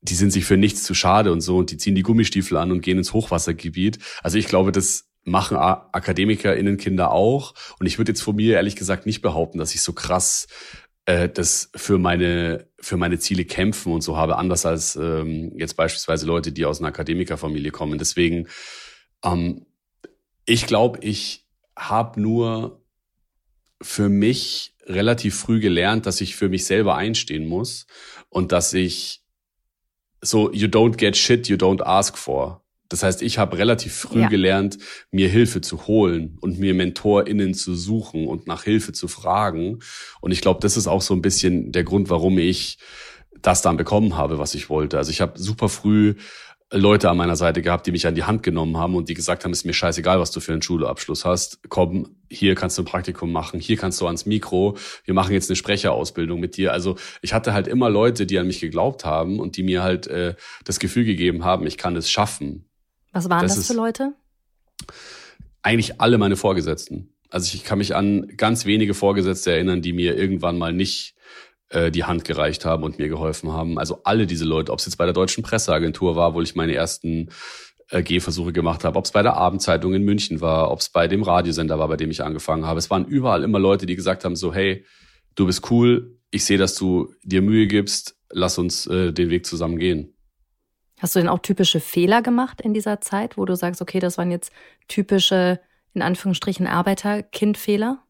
[0.00, 2.70] die sind sich für nichts zu schade und so und die ziehen die Gummistiefel an
[2.70, 3.98] und gehen ins Hochwassergebiet.
[4.22, 7.54] Also ich glaube, das machen AkademikerInnenkinder auch.
[7.78, 10.46] Und ich würde jetzt von mir ehrlich gesagt nicht behaupten, dass ich so krass
[11.06, 15.74] äh, das für meine für meine Ziele kämpfen und so habe, anders als ähm, jetzt
[15.74, 17.98] beispielsweise Leute, die aus einer Akademikerfamilie kommen.
[17.98, 18.46] Deswegen,
[19.24, 19.66] ähm,
[20.44, 22.84] ich glaube, ich habe nur
[23.80, 27.86] für mich relativ früh gelernt, dass ich für mich selber einstehen muss
[28.28, 29.22] und dass ich
[30.22, 32.62] so you don't get shit you don't ask for.
[32.88, 34.28] Das heißt, ich habe relativ früh ja.
[34.28, 34.78] gelernt,
[35.10, 39.80] mir Hilfe zu holen und mir MentorInnen zu suchen und nach Hilfe zu fragen.
[40.22, 42.78] Und ich glaube, das ist auch so ein bisschen der Grund, warum ich
[43.42, 44.96] das dann bekommen habe, was ich wollte.
[44.96, 46.14] Also ich habe super früh
[46.70, 49.44] Leute an meiner Seite gehabt, die mich an die Hand genommen haben und die gesagt
[49.44, 51.60] haben, ist mir scheißegal, was du für einen Schulabschluss hast.
[51.70, 55.48] Komm, hier kannst du ein Praktikum machen, hier kannst du ans Mikro, wir machen jetzt
[55.48, 56.72] eine Sprecherausbildung mit dir.
[56.72, 60.08] Also ich hatte halt immer Leute, die an mich geglaubt haben und die mir halt
[60.08, 62.66] äh, das Gefühl gegeben haben, ich kann es schaffen.
[63.12, 64.12] Was waren das, das für Leute?
[65.62, 67.14] Eigentlich alle meine Vorgesetzten.
[67.30, 71.14] Also ich kann mich an ganz wenige Vorgesetzte erinnern, die mir irgendwann mal nicht
[71.70, 73.78] äh, die Hand gereicht haben und mir geholfen haben.
[73.78, 76.74] Also alle diese Leute, ob es jetzt bei der Deutschen Presseagentur war, wo ich meine
[76.74, 77.30] ersten
[77.90, 81.08] äh, Gehversuche gemacht habe, ob es bei der Abendzeitung in München war, ob es bei
[81.08, 82.78] dem Radiosender war, bei dem ich angefangen habe.
[82.78, 84.84] Es waren überall immer Leute, die gesagt haben, so hey,
[85.34, 89.46] du bist cool, ich sehe, dass du dir Mühe gibst, lass uns äh, den Weg
[89.46, 90.14] zusammen gehen.
[90.98, 94.18] Hast du denn auch typische Fehler gemacht in dieser Zeit, wo du sagst, okay, das
[94.18, 94.52] waren jetzt
[94.88, 95.60] typische,
[95.94, 98.02] in Anführungsstrichen, Arbeiterkindfehler?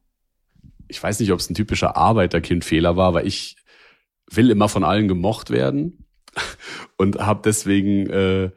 [0.88, 3.57] Ich weiß nicht, ob es ein typischer Arbeiterkindfehler war, weil ich
[4.31, 6.07] will immer von allen gemocht werden
[6.96, 8.51] und habe deswegen äh,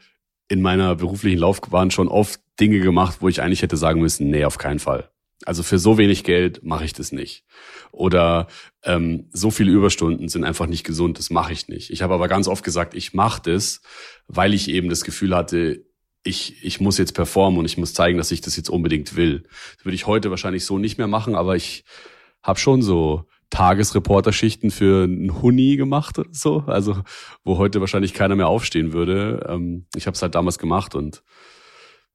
[0.47, 4.45] in meiner beruflichen Laufbahn schon oft Dinge gemacht, wo ich eigentlich hätte sagen müssen, nee,
[4.45, 5.09] auf keinen Fall.
[5.45, 7.45] Also für so wenig Geld mache ich das nicht.
[7.91, 8.47] Oder
[8.83, 11.89] ähm, so viele Überstunden sind einfach nicht gesund, das mache ich nicht.
[11.89, 13.81] Ich habe aber ganz oft gesagt, ich mache das,
[14.27, 15.85] weil ich eben das Gefühl hatte,
[16.23, 19.43] ich, ich muss jetzt performen und ich muss zeigen, dass ich das jetzt unbedingt will.
[19.77, 21.83] Das würde ich heute wahrscheinlich so nicht mehr machen, aber ich
[22.43, 26.97] habe schon so Tagesreporterschichten für einen Huni gemacht oder so, also
[27.43, 29.45] wo heute wahrscheinlich keiner mehr aufstehen würde.
[29.49, 31.23] Ähm, ich habe es halt damals gemacht und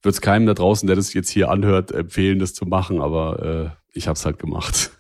[0.03, 3.75] würde es keinem da draußen, der das jetzt hier anhört, empfehlen, das zu machen, aber
[3.75, 4.91] äh, ich habe es halt gemacht.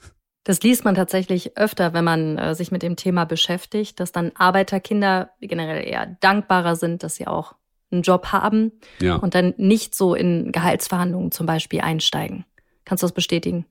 [0.44, 4.30] Das liest man tatsächlich öfter, wenn man äh, sich mit dem Thema beschäftigt, dass dann
[4.36, 7.54] Arbeiterkinder generell eher dankbarer sind, dass sie auch
[7.90, 9.16] einen Job haben ja.
[9.16, 12.44] und dann nicht so in Gehaltsverhandlungen zum Beispiel einsteigen.
[12.84, 13.66] Kannst du das bestätigen?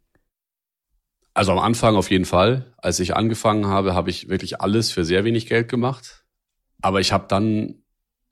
[1.35, 2.73] Also am Anfang auf jeden Fall.
[2.77, 6.23] Als ich angefangen habe, habe ich wirklich alles für sehr wenig Geld gemacht.
[6.81, 7.83] Aber ich habe dann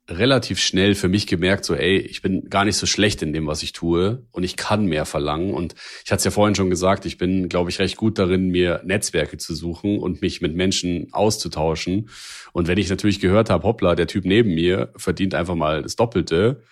[0.10, 3.46] relativ schnell für mich gemerkt, so, ey, ich bin gar nicht so schlecht in dem,
[3.46, 5.54] was ich tue und ich kann mehr verlangen.
[5.54, 8.50] Und ich hatte es ja vorhin schon gesagt, ich bin, glaube ich, recht gut darin,
[8.50, 12.10] mir Netzwerke zu suchen und mich mit Menschen auszutauschen.
[12.54, 15.98] Und wenn ich natürlich gehört habe, hoppla, der Typ neben mir verdient einfach mal das
[15.98, 16.64] Doppelte,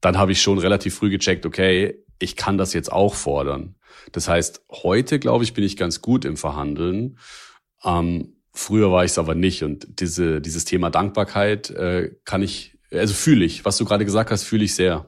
[0.00, 3.74] dann habe ich schon relativ früh gecheckt, okay, ich kann das jetzt auch fordern.
[4.12, 7.18] Das heißt, heute, glaube ich, bin ich ganz gut im Verhandeln.
[7.84, 9.62] Ähm, früher war ich es aber nicht.
[9.62, 14.30] Und diese, dieses Thema Dankbarkeit äh, kann ich also fühle ich, was du gerade gesagt
[14.30, 15.06] hast, fühle ich sehr.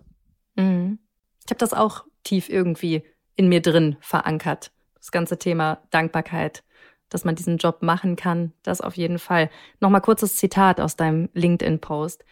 [0.57, 0.99] Mhm.
[1.45, 3.03] Ich habe das auch tief irgendwie
[3.37, 4.73] in mir drin verankert.
[4.97, 6.65] Das ganze Thema Dankbarkeit,
[7.11, 9.51] dass man diesen Job machen kann, das auf jeden Fall.
[9.81, 12.25] Nochmal kurzes Zitat aus deinem LinkedIn-Post.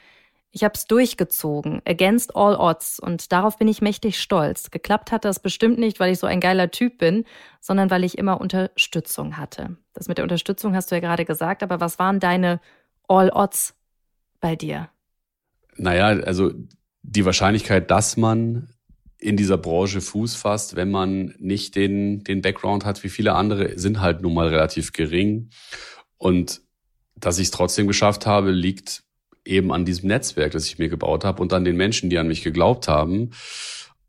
[0.54, 4.70] Ich habe es durchgezogen, against all odds, und darauf bin ich mächtig stolz.
[4.70, 7.24] Geklappt hat das bestimmt nicht, weil ich so ein geiler Typ bin,
[7.58, 9.78] sondern weil ich immer Unterstützung hatte.
[9.94, 12.60] Das mit der Unterstützung hast du ja gerade gesagt, aber was waren deine
[13.08, 13.74] all odds
[14.40, 14.90] bei dir?
[15.76, 16.52] Naja, also
[17.02, 18.68] die Wahrscheinlichkeit, dass man
[19.16, 23.78] in dieser Branche Fuß fasst, wenn man nicht den, den Background hat wie viele andere,
[23.78, 25.48] sind halt nun mal relativ gering.
[26.18, 26.60] Und
[27.14, 29.04] dass ich es trotzdem geschafft habe, liegt
[29.44, 32.28] eben an diesem Netzwerk, das ich mir gebaut habe und an den Menschen, die an
[32.28, 33.30] mich geglaubt haben.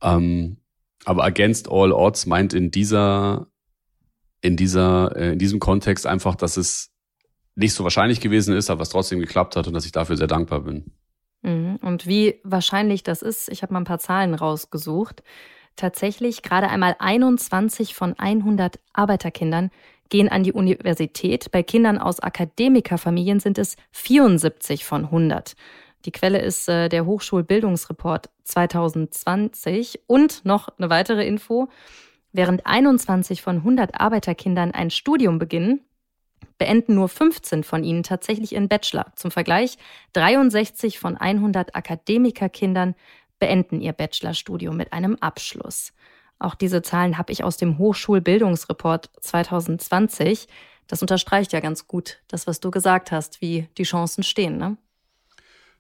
[0.01, 0.57] Ähm,
[1.05, 3.47] aber against all odds meint in dieser,
[4.41, 6.91] in dieser, äh, in diesem Kontext einfach, dass es
[7.55, 10.27] nicht so wahrscheinlich gewesen ist, aber es trotzdem geklappt hat und dass ich dafür sehr
[10.27, 10.91] dankbar bin.
[11.41, 11.77] Mhm.
[11.81, 15.23] Und wie wahrscheinlich das ist, ich habe mal ein paar Zahlen rausgesucht.
[15.75, 19.71] Tatsächlich gerade einmal 21 von 100 Arbeiterkindern
[20.13, 21.49] gehen an die Universität.
[21.49, 25.55] Bei Kindern aus Akademikerfamilien sind es 74 von 100.
[26.05, 31.67] Die Quelle ist äh, der Hochschulbildungsreport 2020 und noch eine weitere Info.
[32.31, 35.81] Während 21 von 100 Arbeiterkindern ein Studium beginnen,
[36.59, 39.07] beenden nur 15 von ihnen tatsächlich ihren Bachelor.
[39.15, 39.79] Zum Vergleich,
[40.13, 42.93] 63 von 100 Akademikerkindern
[43.39, 45.91] beenden ihr Bachelorstudium mit einem Abschluss.
[46.43, 50.47] Auch diese Zahlen habe ich aus dem Hochschulbildungsreport 2020.
[50.87, 54.57] Das unterstreicht ja ganz gut das, was du gesagt hast, wie die Chancen stehen.
[54.57, 54.77] Ne?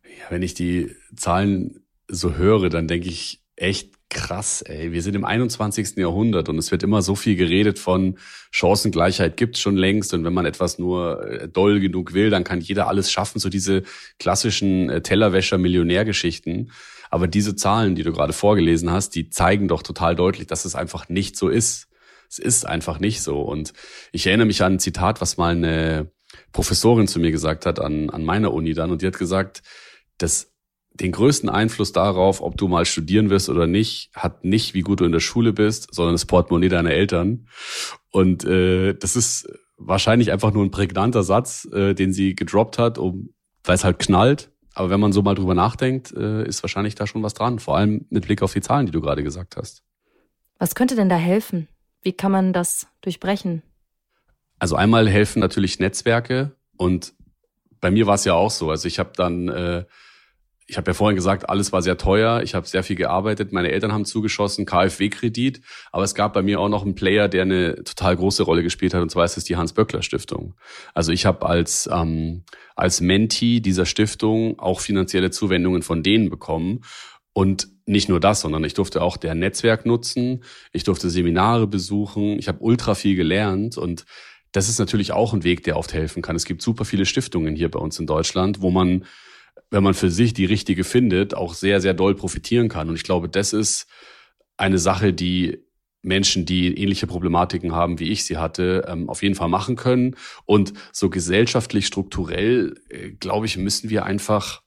[0.03, 4.91] Ja, wenn ich die Zahlen so höre, dann denke ich echt, krass, ey.
[4.91, 5.97] Wir sind im 21.
[5.97, 8.17] Jahrhundert und es wird immer so viel geredet von
[8.51, 12.61] Chancengleichheit gibt's schon längst und wenn man etwas nur äh, doll genug will, dann kann
[12.61, 13.83] jeder alles schaffen, so diese
[14.19, 16.71] klassischen äh, Tellerwäscher-Millionärgeschichten.
[17.13, 20.73] Aber diese Zahlen, die du gerade vorgelesen hast, die zeigen doch total deutlich, dass es
[20.73, 21.87] einfach nicht so ist.
[22.27, 23.39] Es ist einfach nicht so.
[23.41, 23.73] Und
[24.11, 26.11] ich erinnere mich an ein Zitat, was mal eine
[26.53, 28.89] Professorin zu mir gesagt hat an, an meiner Uni dann.
[28.89, 29.61] Und die hat gesagt,
[30.17, 30.55] dass
[30.93, 34.99] den größten Einfluss darauf, ob du mal studieren wirst oder nicht, hat nicht, wie gut
[34.99, 37.47] du in der Schule bist, sondern das Portemonnaie deiner Eltern.
[38.09, 39.47] Und äh, das ist
[39.77, 43.99] wahrscheinlich einfach nur ein prägnanter Satz, äh, den sie gedroppt hat, um, weil es halt
[43.99, 44.49] knallt.
[44.73, 47.59] Aber wenn man so mal drüber nachdenkt, äh, ist wahrscheinlich da schon was dran.
[47.59, 49.83] Vor allem mit Blick auf die Zahlen, die du gerade gesagt hast.
[50.57, 51.67] Was könnte denn da helfen?
[52.01, 53.61] Wie kann man das durchbrechen?
[54.59, 57.13] Also einmal helfen natürlich Netzwerke und
[57.81, 58.69] bei mir war es ja auch so.
[58.69, 59.85] Also ich habe dann äh,
[60.65, 62.41] ich habe ja vorhin gesagt, alles war sehr teuer.
[62.41, 63.51] Ich habe sehr viel gearbeitet.
[63.51, 65.61] Meine Eltern haben zugeschossen, KfW-Kredit.
[65.91, 68.93] Aber es gab bei mir auch noch einen Player, der eine total große Rolle gespielt
[68.93, 69.01] hat.
[69.01, 70.55] Und zwar ist es die Hans-Böckler-Stiftung.
[70.93, 72.43] Also ich habe als, ähm,
[72.75, 76.81] als Mentee dieser Stiftung auch finanzielle Zuwendungen von denen bekommen.
[77.33, 80.43] Und nicht nur das, sondern ich durfte auch deren Netzwerk nutzen.
[80.71, 82.39] Ich durfte Seminare besuchen.
[82.39, 83.77] Ich habe ultra viel gelernt.
[83.77, 84.05] Und
[84.53, 86.37] das ist natürlich auch ein Weg, der oft helfen kann.
[86.37, 89.03] Es gibt super viele Stiftungen hier bei uns in Deutschland, wo man
[89.69, 92.89] wenn man für sich die richtige findet, auch sehr, sehr doll profitieren kann.
[92.89, 93.87] Und ich glaube, das ist
[94.57, 95.63] eine Sache, die
[96.03, 100.15] Menschen, die ähnliche Problematiken haben, wie ich sie hatte, ähm, auf jeden Fall machen können.
[100.45, 104.61] Und so gesellschaftlich, strukturell, äh, glaube ich, müssen wir einfach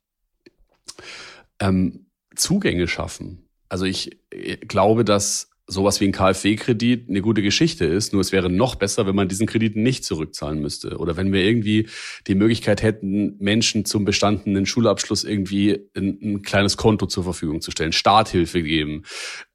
[1.61, 3.49] ähm, Zugänge schaffen.
[3.69, 8.13] Also ich äh, glaube, dass sowas wie ein KfW-Kredit eine gute Geschichte ist.
[8.13, 10.99] Nur es wäre noch besser, wenn man diesen Kredit nicht zurückzahlen müsste.
[10.99, 11.89] Oder wenn wir irgendwie
[12.27, 17.71] die Möglichkeit hätten, Menschen zum bestandenen Schulabschluss irgendwie ein, ein kleines Konto zur Verfügung zu
[17.71, 19.03] stellen, Starthilfe geben.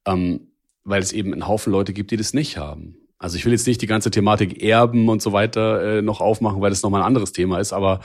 [0.06, 0.48] Ähm,
[0.84, 2.96] weil es eben einen Haufen Leute gibt, die das nicht haben.
[3.18, 6.60] Also ich will jetzt nicht die ganze Thematik Erben und so weiter äh, noch aufmachen,
[6.60, 7.72] weil das nochmal ein anderes Thema ist.
[7.72, 8.00] Aber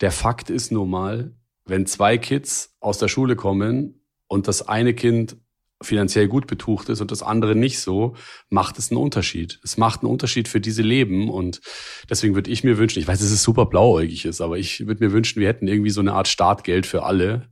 [0.00, 1.34] der Fakt ist nun mal,
[1.64, 5.38] wenn zwei Kids aus der Schule kommen und das eine Kind
[5.82, 8.14] finanziell gut betucht ist und das andere nicht so,
[8.48, 9.60] macht es einen Unterschied.
[9.64, 11.60] Es macht einen Unterschied für diese Leben und
[12.08, 15.04] deswegen würde ich mir wünschen, ich weiß, dass es super blauäugig ist, aber ich würde
[15.04, 17.48] mir wünschen, wir hätten irgendwie so eine Art Startgeld für alle,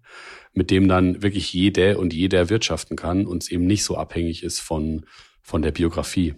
[0.53, 4.43] mit dem dann wirklich jede und jeder wirtschaften kann und es eben nicht so abhängig
[4.43, 5.07] ist von,
[5.41, 6.35] von der Biografie.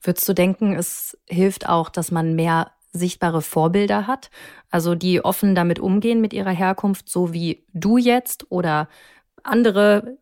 [0.00, 4.30] Würdest du denken, es hilft auch, dass man mehr sichtbare Vorbilder hat,
[4.70, 8.88] also die offen damit umgehen mit ihrer Herkunft, so wie du jetzt oder
[9.42, 10.18] andere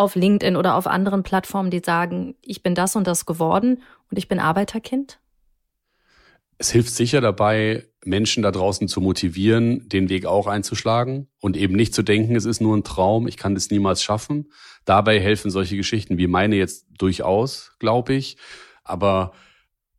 [0.00, 4.16] auf LinkedIn oder auf anderen Plattformen, die sagen, ich bin das und das geworden und
[4.18, 5.20] ich bin Arbeiterkind?
[6.56, 11.74] Es hilft sicher dabei, Menschen da draußen zu motivieren, den Weg auch einzuschlagen und eben
[11.74, 14.50] nicht zu denken, es ist nur ein Traum, ich kann das niemals schaffen.
[14.86, 18.38] Dabei helfen solche Geschichten wie meine jetzt durchaus, glaube ich.
[18.84, 19.32] Aber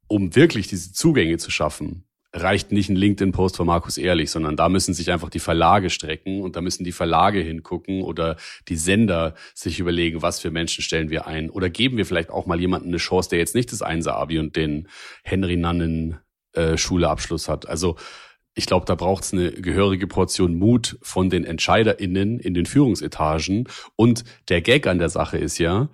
[0.08, 4.70] um wirklich diese Zugänge zu schaffen, reicht nicht ein LinkedIn-Post von Markus Ehrlich, sondern da
[4.70, 8.38] müssen sich einfach die Verlage strecken und da müssen die Verlage hingucken oder
[8.70, 11.50] die Sender sich überlegen, was für Menschen stellen wir ein.
[11.50, 14.56] Oder geben wir vielleicht auch mal jemanden eine Chance, der jetzt nicht das Einser-Abi und
[14.56, 14.88] den
[15.24, 16.20] Henry Nannen
[16.54, 17.68] äh, hat.
[17.68, 17.98] Also
[18.54, 23.68] ich glaube, da braucht es eine gehörige Portion Mut von den EntscheiderInnen in den Führungsetagen.
[23.96, 25.90] Und der Gag an der Sache ist ja,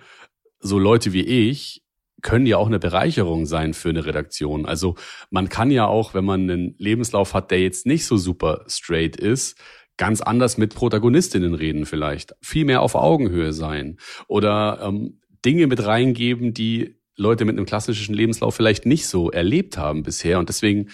[0.60, 1.84] so Leute wie ich
[2.28, 4.66] können ja auch eine Bereicherung sein für eine Redaktion.
[4.66, 4.96] Also
[5.30, 9.16] man kann ja auch, wenn man einen Lebenslauf hat, der jetzt nicht so super straight
[9.16, 9.58] ist,
[9.96, 13.96] ganz anders mit Protagonistinnen reden vielleicht, viel mehr auf Augenhöhe sein
[14.28, 19.78] oder ähm, Dinge mit reingeben, die Leute mit einem klassischen Lebenslauf vielleicht nicht so erlebt
[19.78, 20.38] haben bisher.
[20.38, 20.90] Und deswegen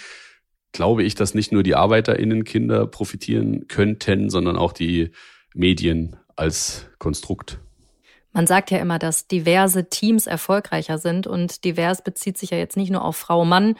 [0.72, 5.10] glaube ich, dass nicht nur die ArbeiterInnen Kinder profitieren könnten, sondern auch die
[5.56, 7.62] Medien als Konstrukt.
[8.34, 12.78] Man sagt ja immer, dass diverse Teams erfolgreicher sind und divers bezieht sich ja jetzt
[12.78, 13.76] nicht nur auf Frau, Mann,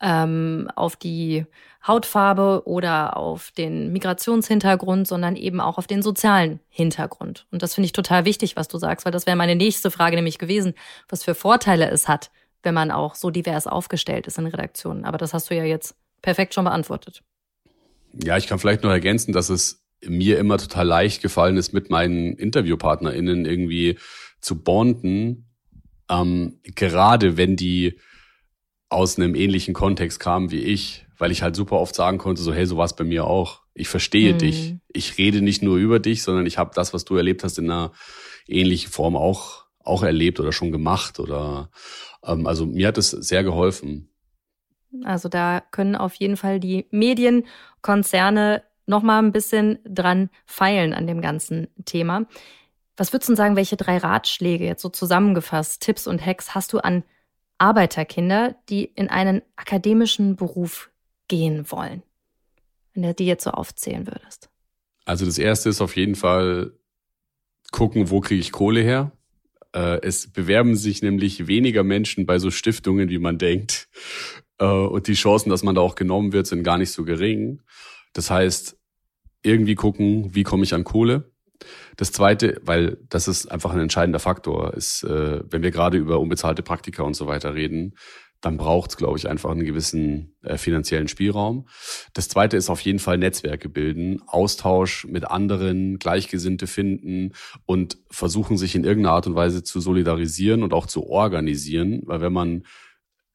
[0.00, 1.46] ähm, auf die
[1.86, 7.46] Hautfarbe oder auf den Migrationshintergrund, sondern eben auch auf den sozialen Hintergrund.
[7.50, 10.16] Und das finde ich total wichtig, was du sagst, weil das wäre meine nächste Frage
[10.16, 10.74] nämlich gewesen,
[11.08, 12.30] was für Vorteile es hat,
[12.62, 15.04] wenn man auch so divers aufgestellt ist in Redaktionen.
[15.04, 17.22] Aber das hast du ja jetzt perfekt schon beantwortet.
[18.12, 21.90] Ja, ich kann vielleicht noch ergänzen, dass es mir immer total leicht gefallen ist, mit
[21.90, 23.98] meinen InterviewpartnerInnen irgendwie
[24.40, 25.48] zu bonden,
[26.10, 27.98] ähm, gerade wenn die
[28.88, 32.52] aus einem ähnlichen Kontext kamen wie ich, weil ich halt super oft sagen konnte, so
[32.52, 33.62] hey, so war es bei mir auch.
[33.74, 34.38] Ich verstehe mhm.
[34.38, 34.74] dich.
[34.92, 37.70] Ich rede nicht nur über dich, sondern ich habe das, was du erlebt hast, in
[37.70, 37.92] einer
[38.46, 41.70] ähnlichen Form auch auch erlebt oder schon gemacht oder
[42.24, 44.08] ähm, also mir hat es sehr geholfen.
[45.04, 51.06] Also da können auf jeden Fall die Medienkonzerne noch mal ein bisschen dran feilen an
[51.06, 52.26] dem ganzen Thema.
[52.96, 56.78] Was würdest du sagen, welche drei Ratschläge jetzt so zusammengefasst, Tipps und Hacks hast du
[56.78, 57.04] an
[57.58, 60.90] Arbeiterkinder, die in einen akademischen Beruf
[61.28, 62.02] gehen wollen?
[62.94, 64.50] Wenn du die jetzt so aufzählen würdest.
[65.04, 66.72] Also das erste ist auf jeden Fall
[67.70, 69.12] gucken, wo kriege ich Kohle her?
[69.74, 73.88] Äh, es bewerben sich nämlich weniger Menschen bei so Stiftungen, wie man denkt.
[74.58, 77.62] Äh, und die Chancen, dass man da auch genommen wird, sind gar nicht so gering.
[78.12, 78.76] Das heißt,
[79.42, 81.32] irgendwie gucken, wie komme ich an Kohle.
[81.96, 86.20] Das zweite, weil das ist einfach ein entscheidender Faktor, ist, äh, wenn wir gerade über
[86.20, 87.94] unbezahlte Praktika und so weiter reden,
[88.42, 91.68] dann braucht es, glaube ich, einfach einen gewissen äh, finanziellen Spielraum.
[92.12, 97.32] Das zweite ist auf jeden Fall Netzwerke bilden, Austausch mit anderen, Gleichgesinnte finden
[97.66, 102.02] und versuchen, sich in irgendeiner Art und Weise zu solidarisieren und auch zu organisieren.
[102.04, 102.64] Weil wenn man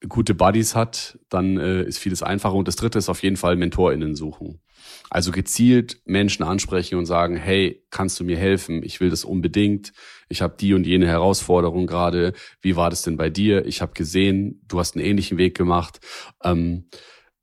[0.07, 2.55] gute Buddies hat, dann äh, ist vieles einfacher.
[2.55, 4.61] Und das dritte ist auf jeden Fall MentorInnen suchen.
[5.09, 8.83] Also gezielt Menschen ansprechen und sagen, hey, kannst du mir helfen?
[8.83, 9.93] Ich will das unbedingt.
[10.29, 12.33] Ich habe die und jene Herausforderung gerade.
[12.61, 13.65] Wie war das denn bei dir?
[13.65, 15.99] Ich habe gesehen, du hast einen ähnlichen Weg gemacht.
[16.43, 16.89] Ähm,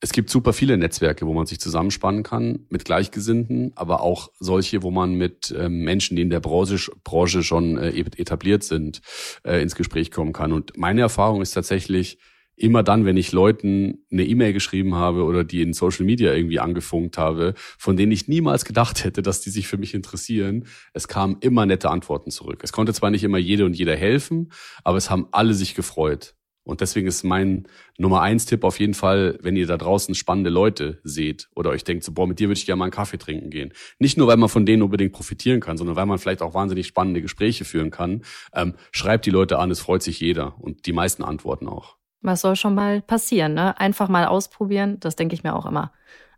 [0.00, 4.82] es gibt super viele Netzwerke, wo man sich zusammenspannen kann mit Gleichgesinnten, aber auch solche,
[4.82, 9.00] wo man mit ähm, Menschen, die in der Branche, Branche schon äh, etabliert sind,
[9.44, 10.52] äh, ins Gespräch kommen kann.
[10.52, 12.18] Und meine Erfahrung ist tatsächlich,
[12.56, 16.60] immer dann, wenn ich Leuten eine E-Mail geschrieben habe oder die in Social Media irgendwie
[16.60, 21.08] angefunkt habe, von denen ich niemals gedacht hätte, dass die sich für mich interessieren, es
[21.08, 22.60] kamen immer nette Antworten zurück.
[22.62, 26.34] Es konnte zwar nicht immer jede und jeder helfen, aber es haben alle sich gefreut.
[26.64, 30.48] Und deswegen ist mein Nummer eins Tipp auf jeden Fall, wenn ihr da draußen spannende
[30.48, 33.18] Leute seht oder euch denkt, so, boah, mit dir würde ich gerne mal einen Kaffee
[33.18, 33.72] trinken gehen.
[33.98, 36.86] Nicht nur, weil man von denen unbedingt profitieren kann, sondern weil man vielleicht auch wahnsinnig
[36.86, 38.22] spannende Gespräche führen kann.
[38.54, 41.98] Ähm, schreibt die Leute an, es freut sich jeder und die meisten antworten auch.
[42.24, 43.78] Was soll schon mal passieren, ne?
[43.78, 45.92] Einfach mal ausprobieren, das denke ich mir auch immer.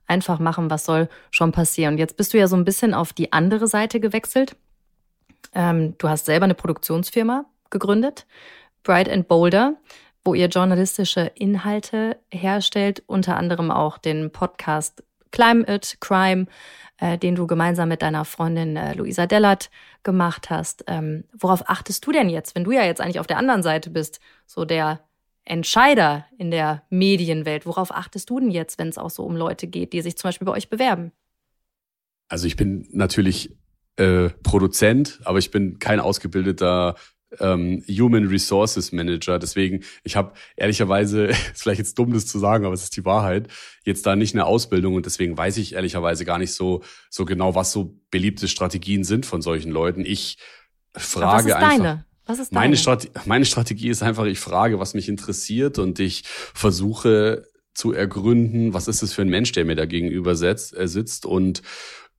[0.09, 1.94] Einfach machen, was soll schon passieren.
[1.94, 4.57] Und jetzt bist du ja so ein bisschen auf die andere Seite gewechselt.
[5.55, 8.27] Ähm, du hast selber eine Produktionsfirma gegründet,
[8.83, 9.75] Bright and Boulder,
[10.25, 16.46] wo ihr journalistische Inhalte herstellt, unter anderem auch den Podcast Climate Crime,
[16.99, 19.70] äh, den du gemeinsam mit deiner Freundin äh, Luisa Dellert
[20.03, 20.85] gemacht hast.
[20.88, 23.90] Ähm, worauf achtest du denn jetzt, wenn du ja jetzt eigentlich auf der anderen Seite
[23.90, 25.01] bist, so der
[25.46, 27.66] Entscheider in der Medienwelt?
[27.66, 30.28] Worauf achtest du denn jetzt, wenn es auch so um Leute geht, die sich zum
[30.28, 31.12] Beispiel bei euch bewerben?
[32.28, 33.56] Also ich bin natürlich
[33.96, 36.96] äh, Produzent, aber ich bin kein ausgebildeter
[37.38, 39.38] ähm, Human Resources Manager.
[39.38, 43.04] Deswegen, ich habe ehrlicherweise, ist vielleicht jetzt dumm, das zu sagen, aber es ist die
[43.04, 43.48] Wahrheit,
[43.85, 47.54] jetzt da nicht eine Ausbildung und deswegen weiß ich ehrlicherweise gar nicht so, so genau,
[47.54, 50.04] was so beliebte Strategien sind von solchen Leuten.
[50.04, 50.38] Ich
[50.92, 51.76] frage was ist einfach.
[51.76, 52.06] Deine?
[52.27, 52.61] Was ist deine?
[52.61, 57.93] Meine, Strate meine Strategie ist einfach, ich frage, was mich interessiert und ich versuche zu
[57.93, 61.62] ergründen, was ist es für ein Mensch, der mir da gegenüber sitzt, äh, sitzt und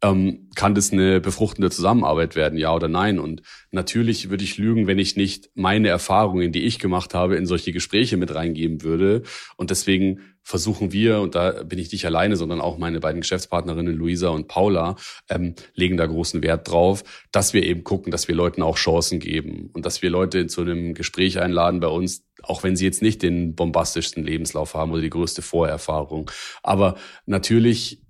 [0.04, 3.20] ähm, kann das eine befruchtende Zusammenarbeit werden, ja oder nein?
[3.20, 7.46] Und natürlich würde ich lügen, wenn ich nicht meine Erfahrungen, die ich gemacht habe, in
[7.46, 9.24] solche Gespräche mit reingeben würde.
[9.56, 13.96] Und deswegen versuchen wir, und da bin ich nicht alleine, sondern auch meine beiden Geschäftspartnerinnen
[13.96, 14.96] Luisa und Paula,
[15.30, 19.20] ähm, legen da großen Wert drauf, dass wir eben gucken, dass wir Leuten auch Chancen
[19.20, 23.02] geben und dass wir Leute zu einem Gespräch einladen bei uns, auch wenn sie jetzt
[23.02, 26.32] nicht den bombastischsten Lebenslauf haben oder die größte Vorerfahrung.
[26.64, 28.07] Aber natürlich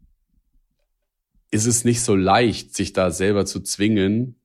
[1.51, 4.39] ist es nicht so leicht, sich da selber zu zwingen,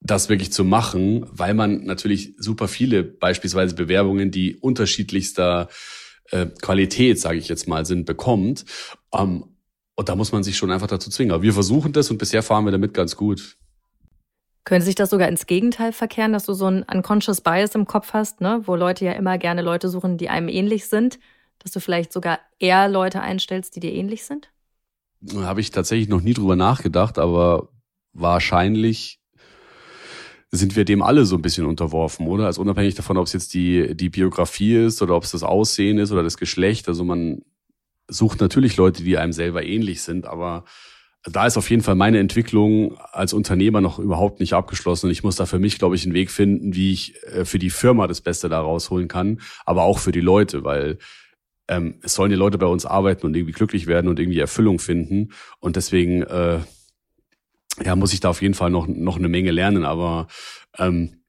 [0.00, 5.68] das wirklich zu machen, weil man natürlich super viele beispielsweise Bewerbungen, die unterschiedlichster
[6.30, 8.66] äh, Qualität, sage ich jetzt mal, sind, bekommt.
[9.12, 9.44] Ähm,
[9.96, 11.32] und da muss man sich schon einfach dazu zwingen.
[11.32, 13.56] Aber wir versuchen das und bisher fahren wir damit ganz gut.
[14.64, 18.12] Könnte sich das sogar ins Gegenteil verkehren, dass du so ein unconscious bias im Kopf
[18.12, 18.62] hast, ne?
[18.64, 21.18] wo Leute ja immer gerne Leute suchen, die einem ähnlich sind,
[21.58, 24.50] dass du vielleicht sogar eher Leute einstellst, die dir ähnlich sind?
[25.36, 27.68] Habe ich tatsächlich noch nie drüber nachgedacht, aber
[28.12, 29.20] wahrscheinlich
[30.50, 32.46] sind wir dem alle so ein bisschen unterworfen, oder?
[32.46, 35.98] Also unabhängig davon, ob es jetzt die, die Biografie ist oder ob es das Aussehen
[35.98, 36.88] ist oder das Geschlecht.
[36.88, 37.42] Also man
[38.08, 40.64] sucht natürlich Leute, die einem selber ähnlich sind, aber
[41.24, 45.06] da ist auf jeden Fall meine Entwicklung als Unternehmer noch überhaupt nicht abgeschlossen.
[45.06, 47.58] Und ich muss da für mich, glaube ich, einen Weg finden, wie ich äh, für
[47.58, 50.98] die Firma das Beste da rausholen kann, aber auch für die Leute, weil
[51.68, 54.78] ähm, es sollen die Leute bei uns arbeiten und irgendwie glücklich werden und irgendwie Erfüllung
[54.78, 55.32] finden.
[55.60, 56.60] Und deswegen äh,
[57.82, 59.84] ja, muss ich da auf jeden Fall noch, noch eine Menge lernen.
[59.84, 60.28] Aber
[60.78, 61.22] ähm,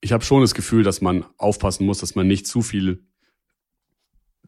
[0.00, 3.04] ich habe schon das Gefühl, dass man aufpassen muss, dass man nicht zu viel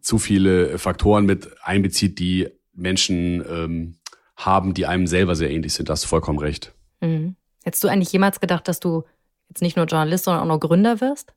[0.00, 3.96] zu viele Faktoren mit einbezieht, die Menschen ähm,
[4.36, 5.88] haben, die einem selber sehr ähnlich sind.
[5.88, 6.74] Da hast du vollkommen recht.
[7.00, 7.36] Mhm.
[7.62, 9.04] Hättest du eigentlich jemals gedacht, dass du
[9.48, 11.34] jetzt nicht nur Journalist, sondern auch noch Gründer wirst?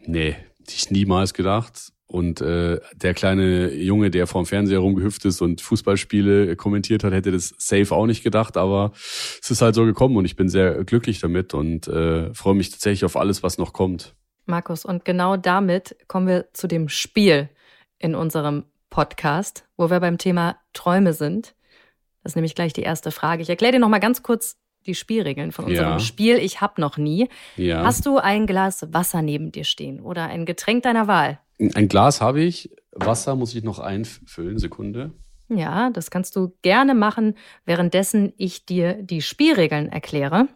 [0.00, 1.92] Nee, ich niemals gedacht.
[2.08, 7.30] Und äh, der kleine Junge, der vorm Fernseher rumgehüpft ist und Fußballspiele kommentiert hat, hätte
[7.30, 8.56] das safe auch nicht gedacht.
[8.56, 12.54] Aber es ist halt so gekommen und ich bin sehr glücklich damit und äh, freue
[12.54, 14.14] mich tatsächlich auf alles, was noch kommt.
[14.46, 17.50] Markus, und genau damit kommen wir zu dem Spiel
[17.98, 21.54] in unserem Podcast, wo wir beim Thema Träume sind.
[22.22, 23.42] Das ist nämlich gleich die erste Frage.
[23.42, 25.98] Ich erkläre dir noch mal ganz kurz die Spielregeln von unserem ja.
[25.98, 26.36] Spiel.
[26.36, 27.28] Ich hab noch nie.
[27.56, 27.84] Ja.
[27.84, 31.38] Hast du ein Glas Wasser neben dir stehen oder ein Getränk deiner Wahl?
[31.58, 32.70] Ein Glas habe ich.
[32.92, 34.58] Wasser muss ich noch einfüllen.
[34.58, 35.12] Sekunde.
[35.48, 40.48] Ja, das kannst du gerne machen, währenddessen ich dir die Spielregeln erkläre.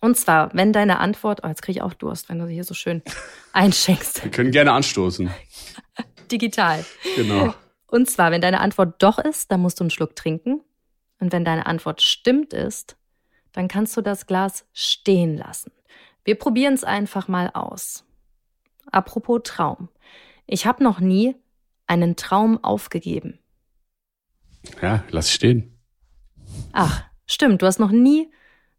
[0.00, 2.74] Und zwar, wenn deine Antwort, oh, jetzt kriege ich auch Durst, wenn du hier so
[2.74, 3.02] schön
[3.52, 4.24] einschenkst.
[4.24, 5.30] Wir können gerne anstoßen.
[6.30, 6.84] Digital.
[7.14, 7.54] Genau.
[7.88, 10.60] Und zwar, wenn deine Antwort doch ist, dann musst du einen Schluck trinken.
[11.18, 12.96] Und wenn deine Antwort stimmt ist,
[13.52, 15.72] dann kannst du das Glas stehen lassen.
[16.24, 18.04] Wir probieren es einfach mal aus.
[18.90, 19.88] Apropos Traum.
[20.46, 21.34] Ich habe noch nie
[21.86, 23.38] einen Traum aufgegeben.
[24.80, 25.78] Ja, lass stehen.
[26.72, 28.30] Ach, stimmt, du hast noch nie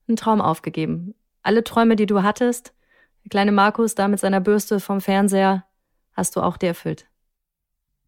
[0.08, 1.13] einen Traum aufgegeben.
[1.43, 2.73] Alle Träume, die du hattest,
[3.23, 5.65] der kleine Markus da mit seiner Bürste vom Fernseher,
[6.13, 7.08] hast du auch dir erfüllt.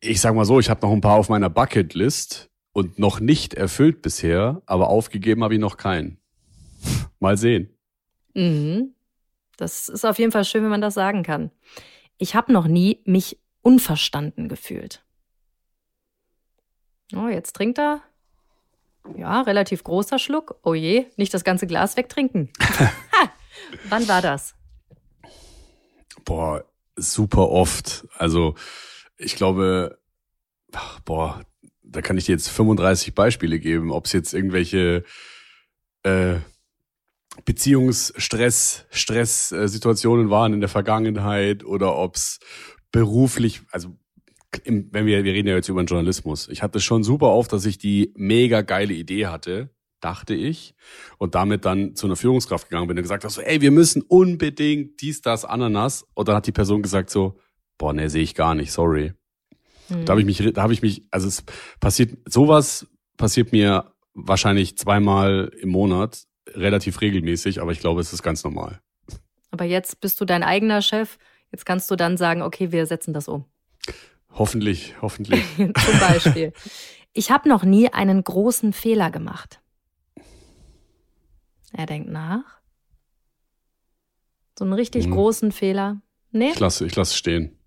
[0.02, 3.54] Ich sag mal so, ich habe noch ein paar auf meiner Bucketlist und noch nicht
[3.54, 6.18] erfüllt bisher, aber aufgegeben habe ich noch keinen.
[7.20, 7.78] Mal sehen.
[8.34, 8.94] Mhm.
[9.58, 11.52] Das ist auf jeden Fall schön, wenn man das sagen kann.
[12.18, 15.04] Ich habe noch nie mich unverstanden gefühlt.
[17.16, 18.02] Oh, jetzt trinkt er.
[19.18, 20.60] Ja, relativ großer Schluck.
[20.64, 22.52] Oh je, nicht das ganze Glas wegtrinken.
[23.90, 24.56] Wann war das?
[26.26, 26.64] Boah,
[26.96, 28.08] super oft.
[28.18, 28.56] Also,
[29.18, 30.00] ich glaube,
[31.06, 31.42] boah,
[31.82, 35.04] da kann ich dir jetzt 35 Beispiele geben, ob es jetzt irgendwelche
[36.04, 36.36] äh,
[37.46, 42.40] Beziehungsstress, Stresssituationen waren in der Vergangenheit oder ob's
[42.92, 43.96] beruflich, also
[44.64, 46.48] im, wenn wir, wir reden ja jetzt über den Journalismus.
[46.50, 49.70] Ich hatte schon super oft, dass ich die mega geile Idee hatte,
[50.02, 50.74] dachte ich,
[51.18, 54.02] und damit dann zu einer Führungskraft gegangen bin und gesagt habe so, ey, wir müssen
[54.02, 56.06] unbedingt dies, das, Ananas.
[56.14, 57.38] Und dann hat die Person gesagt so,
[57.78, 59.14] boah, ne, sehe ich gar nicht, sorry.
[59.90, 60.06] Mhm.
[60.06, 61.44] Da habe ich mich, da habe ich mich, also es
[61.80, 62.88] passiert, sowas
[63.18, 68.80] passiert mir wahrscheinlich zweimal im Monat relativ regelmäßig, aber ich glaube, es ist ganz normal.
[69.52, 71.18] Aber jetzt bist du dein eigener Chef.
[71.52, 73.46] Jetzt kannst du dann sagen, okay, wir setzen das um.
[74.32, 75.44] Hoffentlich, hoffentlich.
[75.58, 76.54] Zum Beispiel.
[77.14, 79.62] Ich habe noch nie einen großen Fehler gemacht.
[81.74, 82.60] Er denkt nach.
[84.58, 85.12] So einen richtig mhm.
[85.12, 86.02] großen Fehler?
[86.32, 86.52] Nee?
[86.52, 87.58] Ich lasse, ich lasse stehen.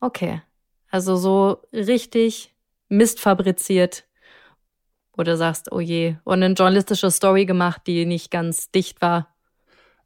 [0.00, 0.42] Okay.
[0.90, 2.54] Also so richtig
[2.88, 4.06] Mist fabriziert.
[5.16, 9.33] Oder sagst, oh je, und eine journalistische Story gemacht, die nicht ganz dicht war.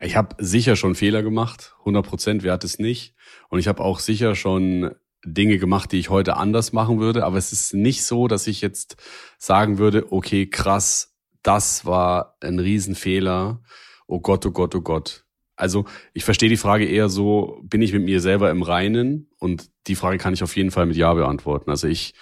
[0.01, 3.14] Ich habe sicher schon Fehler gemacht, 100 Prozent, wer hat es nicht.
[3.49, 4.94] Und ich habe auch sicher schon
[5.24, 7.24] Dinge gemacht, die ich heute anders machen würde.
[7.24, 8.96] Aber es ist nicht so, dass ich jetzt
[9.38, 13.61] sagen würde, okay, krass, das war ein Riesenfehler.
[14.07, 15.24] Oh Gott, oh Gott, oh Gott.
[15.57, 19.28] Also ich verstehe die Frage eher so, bin ich mit mir selber im Reinen?
[19.40, 21.70] Und die Frage kann ich auf jeden Fall mit Ja beantworten.
[21.70, 22.14] Also ich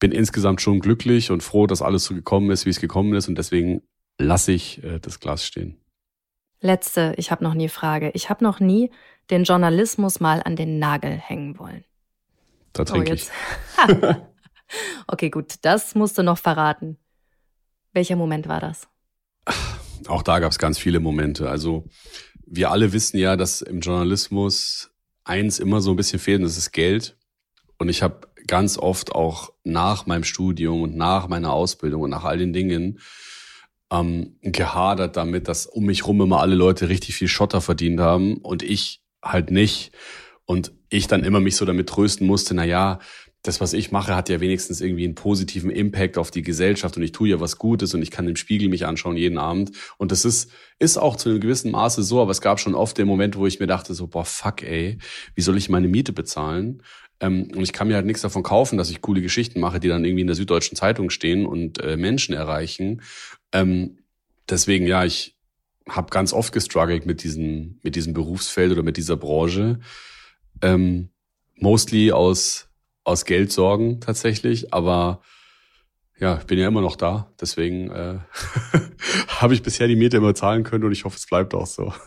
[0.00, 3.28] bin insgesamt schon glücklich und froh, dass alles so gekommen ist, wie es gekommen ist.
[3.28, 3.82] Und deswegen
[4.18, 5.76] lasse ich äh, das Glas stehen.
[6.62, 8.12] Letzte, ich habe noch nie Frage.
[8.14, 8.92] Ich habe noch nie
[9.30, 11.84] den Journalismus mal an den Nagel hängen wollen.
[12.72, 13.28] Da trinke oh, ich.
[15.08, 16.98] okay, gut, das musst du noch verraten.
[17.92, 18.88] Welcher Moment war das?
[20.06, 21.50] Auch da gab es ganz viele Momente.
[21.50, 21.88] Also
[22.46, 24.92] wir alle wissen ja, dass im Journalismus
[25.24, 27.16] eins immer so ein bisschen fehlt, und das ist Geld.
[27.76, 32.24] Und ich habe ganz oft auch nach meinem Studium und nach meiner Ausbildung und nach
[32.24, 33.00] all den Dingen
[33.92, 38.38] ähm, gehadert damit, dass um mich rum immer alle Leute richtig viel Schotter verdient haben
[38.38, 39.92] und ich halt nicht.
[40.44, 42.98] Und ich dann immer mich so damit trösten musste, na ja,
[43.42, 47.02] das, was ich mache, hat ja wenigstens irgendwie einen positiven Impact auf die Gesellschaft und
[47.02, 49.72] ich tue ja was Gutes und ich kann im Spiegel mich anschauen jeden Abend.
[49.98, 52.96] Und das ist, ist auch zu einem gewissen Maße so, aber es gab schon oft
[52.98, 54.98] den Moment, wo ich mir dachte so, boah, fuck ey,
[55.34, 56.82] wie soll ich meine Miete bezahlen?
[57.18, 59.88] Ähm, und ich kann mir halt nichts davon kaufen, dass ich coole Geschichten mache, die
[59.88, 63.02] dann irgendwie in der Süddeutschen Zeitung stehen und äh, Menschen erreichen.
[63.52, 63.98] Ähm,
[64.48, 65.36] deswegen, ja, ich
[65.88, 69.80] habe ganz oft gestruggelt mit diesem, mit diesem Berufsfeld oder mit dieser Branche.
[70.60, 71.10] Ähm,
[71.56, 72.68] mostly aus
[73.04, 75.22] aus Geldsorgen tatsächlich, aber
[76.18, 77.32] ja, ich bin ja immer noch da.
[77.40, 78.18] Deswegen äh,
[79.28, 81.92] habe ich bisher die Miete immer zahlen können und ich hoffe, es bleibt auch so.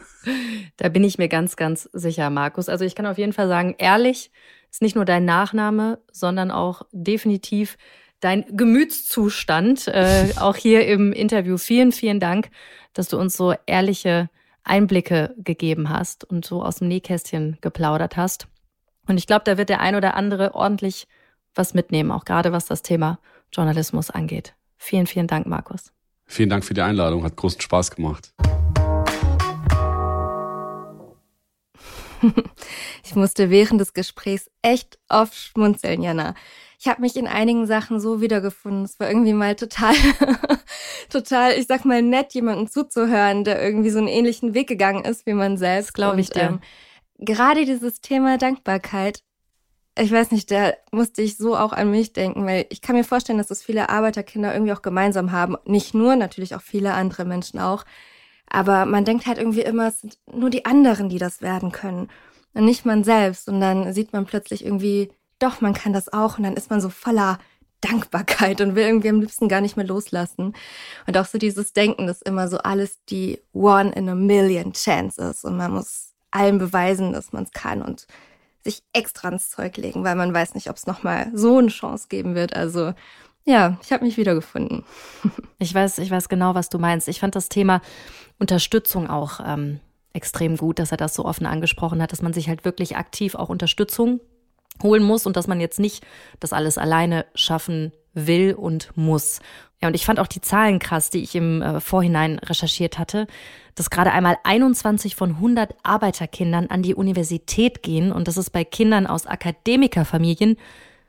[0.77, 2.67] Da bin ich mir ganz, ganz sicher, Markus.
[2.67, 4.29] Also ich kann auf jeden Fall sagen, ehrlich
[4.69, 7.77] ist nicht nur dein Nachname, sondern auch definitiv
[8.19, 9.87] dein Gemütszustand.
[9.87, 11.57] Äh, auch hier im Interview.
[11.57, 12.49] Vielen, vielen Dank,
[12.93, 14.29] dass du uns so ehrliche
[14.63, 18.47] Einblicke gegeben hast und so aus dem Nähkästchen geplaudert hast.
[19.07, 21.07] Und ich glaube, da wird der ein oder andere ordentlich
[21.53, 23.19] was mitnehmen, auch gerade was das Thema
[23.51, 24.55] Journalismus angeht.
[24.77, 25.91] Vielen, vielen Dank, Markus.
[26.25, 28.33] Vielen Dank für die Einladung, hat großen Spaß gemacht.
[33.03, 36.33] Ich musste während des Gesprächs echt oft schmunzeln, Jana.
[36.85, 38.85] Ich habe mich in einigen Sachen so wiedergefunden.
[38.85, 39.95] Es war irgendwie mal total,
[41.09, 45.25] total, ich sag mal, nett, jemanden zuzuhören, der irgendwie so einen ähnlichen Weg gegangen ist
[45.25, 45.95] wie man selbst.
[45.95, 46.41] Glaube ich dir.
[46.41, 46.59] Ähm,
[47.17, 49.23] gerade dieses Thema Dankbarkeit,
[49.97, 53.03] ich weiß nicht, da musste ich so auch an mich denken, weil ich kann mir
[53.03, 55.55] vorstellen, dass das viele Arbeiterkinder irgendwie auch gemeinsam haben.
[55.65, 57.83] Nicht nur, natürlich auch viele andere Menschen auch.
[58.47, 62.09] Aber man denkt halt irgendwie immer, es sind nur die anderen, die das werden können.
[62.53, 63.49] Und nicht man selbst.
[63.49, 65.09] Und dann sieht man plötzlich irgendwie,
[65.39, 66.37] doch, man kann das auch.
[66.37, 67.39] Und dann ist man so voller
[67.81, 70.53] Dankbarkeit und will irgendwie am liebsten gar nicht mehr loslassen.
[71.07, 75.21] Und auch so dieses Denken, dass immer so alles die One in a Million Chance
[75.21, 75.43] ist.
[75.45, 78.07] Und man muss allem beweisen, dass man es kann und
[78.63, 82.07] sich extra ins Zeug legen, weil man weiß nicht, ob es nochmal so eine Chance
[82.09, 82.55] geben wird.
[82.55, 82.93] Also
[83.45, 84.83] ja, ich habe mich wiedergefunden.
[85.57, 87.07] Ich weiß, ich weiß genau, was du meinst.
[87.07, 87.81] Ich fand das Thema
[88.37, 89.79] Unterstützung auch ähm,
[90.13, 93.35] extrem gut, dass er das so offen angesprochen hat, dass man sich halt wirklich aktiv
[93.35, 94.19] auch Unterstützung
[94.83, 96.05] holen muss und dass man jetzt nicht
[96.39, 99.39] das alles alleine schaffen will und muss.
[99.81, 103.27] Ja, und ich fand auch die Zahlen krass, die ich im äh, Vorhinein recherchiert hatte,
[103.75, 108.63] dass gerade einmal 21 von 100 Arbeiterkindern an die Universität gehen und dass es bei
[108.63, 110.57] Kindern aus Akademikerfamilien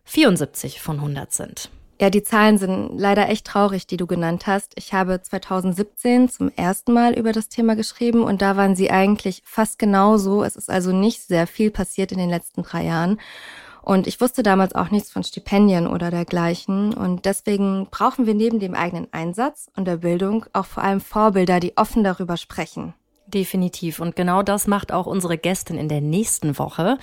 [0.04, 1.70] 74 von 100 sind.
[1.98, 4.72] Ja, die Zahlen sind leider echt traurig, die du genannt hast.
[4.76, 9.42] Ich habe 2017 zum ersten Mal über das Thema geschrieben und da waren sie eigentlich
[9.46, 10.44] fast genauso.
[10.44, 13.18] Es ist also nicht sehr viel passiert in den letzten drei Jahren.
[13.80, 16.92] Und ich wusste damals auch nichts von Stipendien oder dergleichen.
[16.92, 21.60] Und deswegen brauchen wir neben dem eigenen Einsatz und der Bildung auch vor allem Vorbilder,
[21.60, 22.94] die offen darüber sprechen.
[23.28, 23.98] Definitiv.
[23.98, 26.96] Und genau das macht auch unsere Gästin in der nächsten Woche.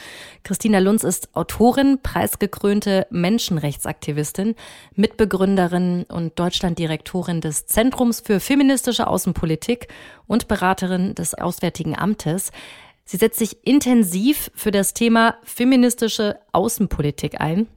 [0.43, 4.55] Christina Lunz ist Autorin, preisgekrönte Menschenrechtsaktivistin,
[4.95, 9.89] Mitbegründerin und Deutschlanddirektorin des Zentrums für feministische Außenpolitik
[10.26, 12.51] und Beraterin des Auswärtigen Amtes.
[13.03, 17.67] Sie setzt sich intensiv für das Thema feministische Außenpolitik ein.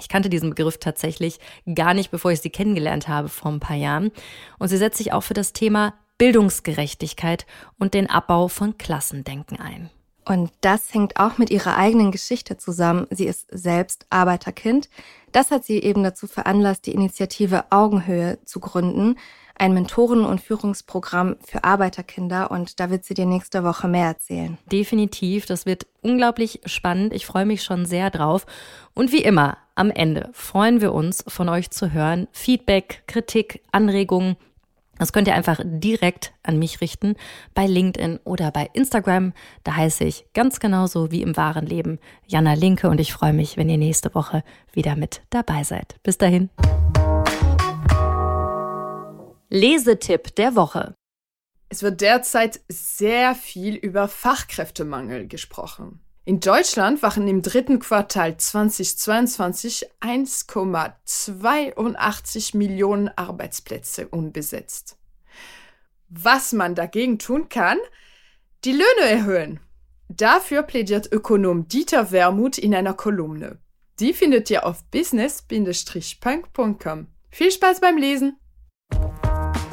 [0.00, 1.38] Ich kannte diesen Begriff tatsächlich
[1.72, 4.10] gar nicht, bevor ich sie kennengelernt habe vor ein paar Jahren.
[4.58, 7.46] Und sie setzt sich auch für das Thema Bildungsgerechtigkeit
[7.78, 9.90] und den Abbau von Klassendenken ein.
[10.26, 13.06] Und das hängt auch mit ihrer eigenen Geschichte zusammen.
[13.10, 14.88] Sie ist selbst Arbeiterkind.
[15.32, 19.16] Das hat sie eben dazu veranlasst, die Initiative Augenhöhe zu gründen.
[19.56, 24.58] ein Mentoren- und Führungsprogramm für Arbeiterkinder und da wird sie dir nächste Woche mehr erzählen.
[24.72, 27.12] Definitiv, das wird unglaublich spannend.
[27.12, 28.46] Ich freue mich schon sehr drauf.
[28.94, 32.26] Und wie immer, am Ende freuen wir uns, von euch zu hören.
[32.32, 34.36] Feedback, Kritik, Anregungen.
[34.98, 37.16] Das könnt ihr einfach direkt an mich richten
[37.54, 39.32] bei LinkedIn oder bei Instagram.
[39.64, 43.56] Da heiße ich ganz genauso wie im wahren Leben Jana Linke und ich freue mich,
[43.56, 45.96] wenn ihr nächste Woche wieder mit dabei seid.
[46.02, 46.50] Bis dahin.
[49.50, 50.94] Lesetipp der Woche.
[51.68, 56.03] Es wird derzeit sehr viel über Fachkräftemangel gesprochen.
[56.26, 64.96] In Deutschland waren im dritten Quartal 2022 1,82 Millionen Arbeitsplätze unbesetzt.
[66.08, 67.76] Was man dagegen tun kann,
[68.64, 69.60] die Löhne erhöhen.
[70.08, 73.58] Dafür plädiert Ökonom Dieter Wermuth in einer Kolumne.
[74.00, 77.08] Die findet ihr auf business-punk.com.
[77.28, 78.38] Viel Spaß beim Lesen!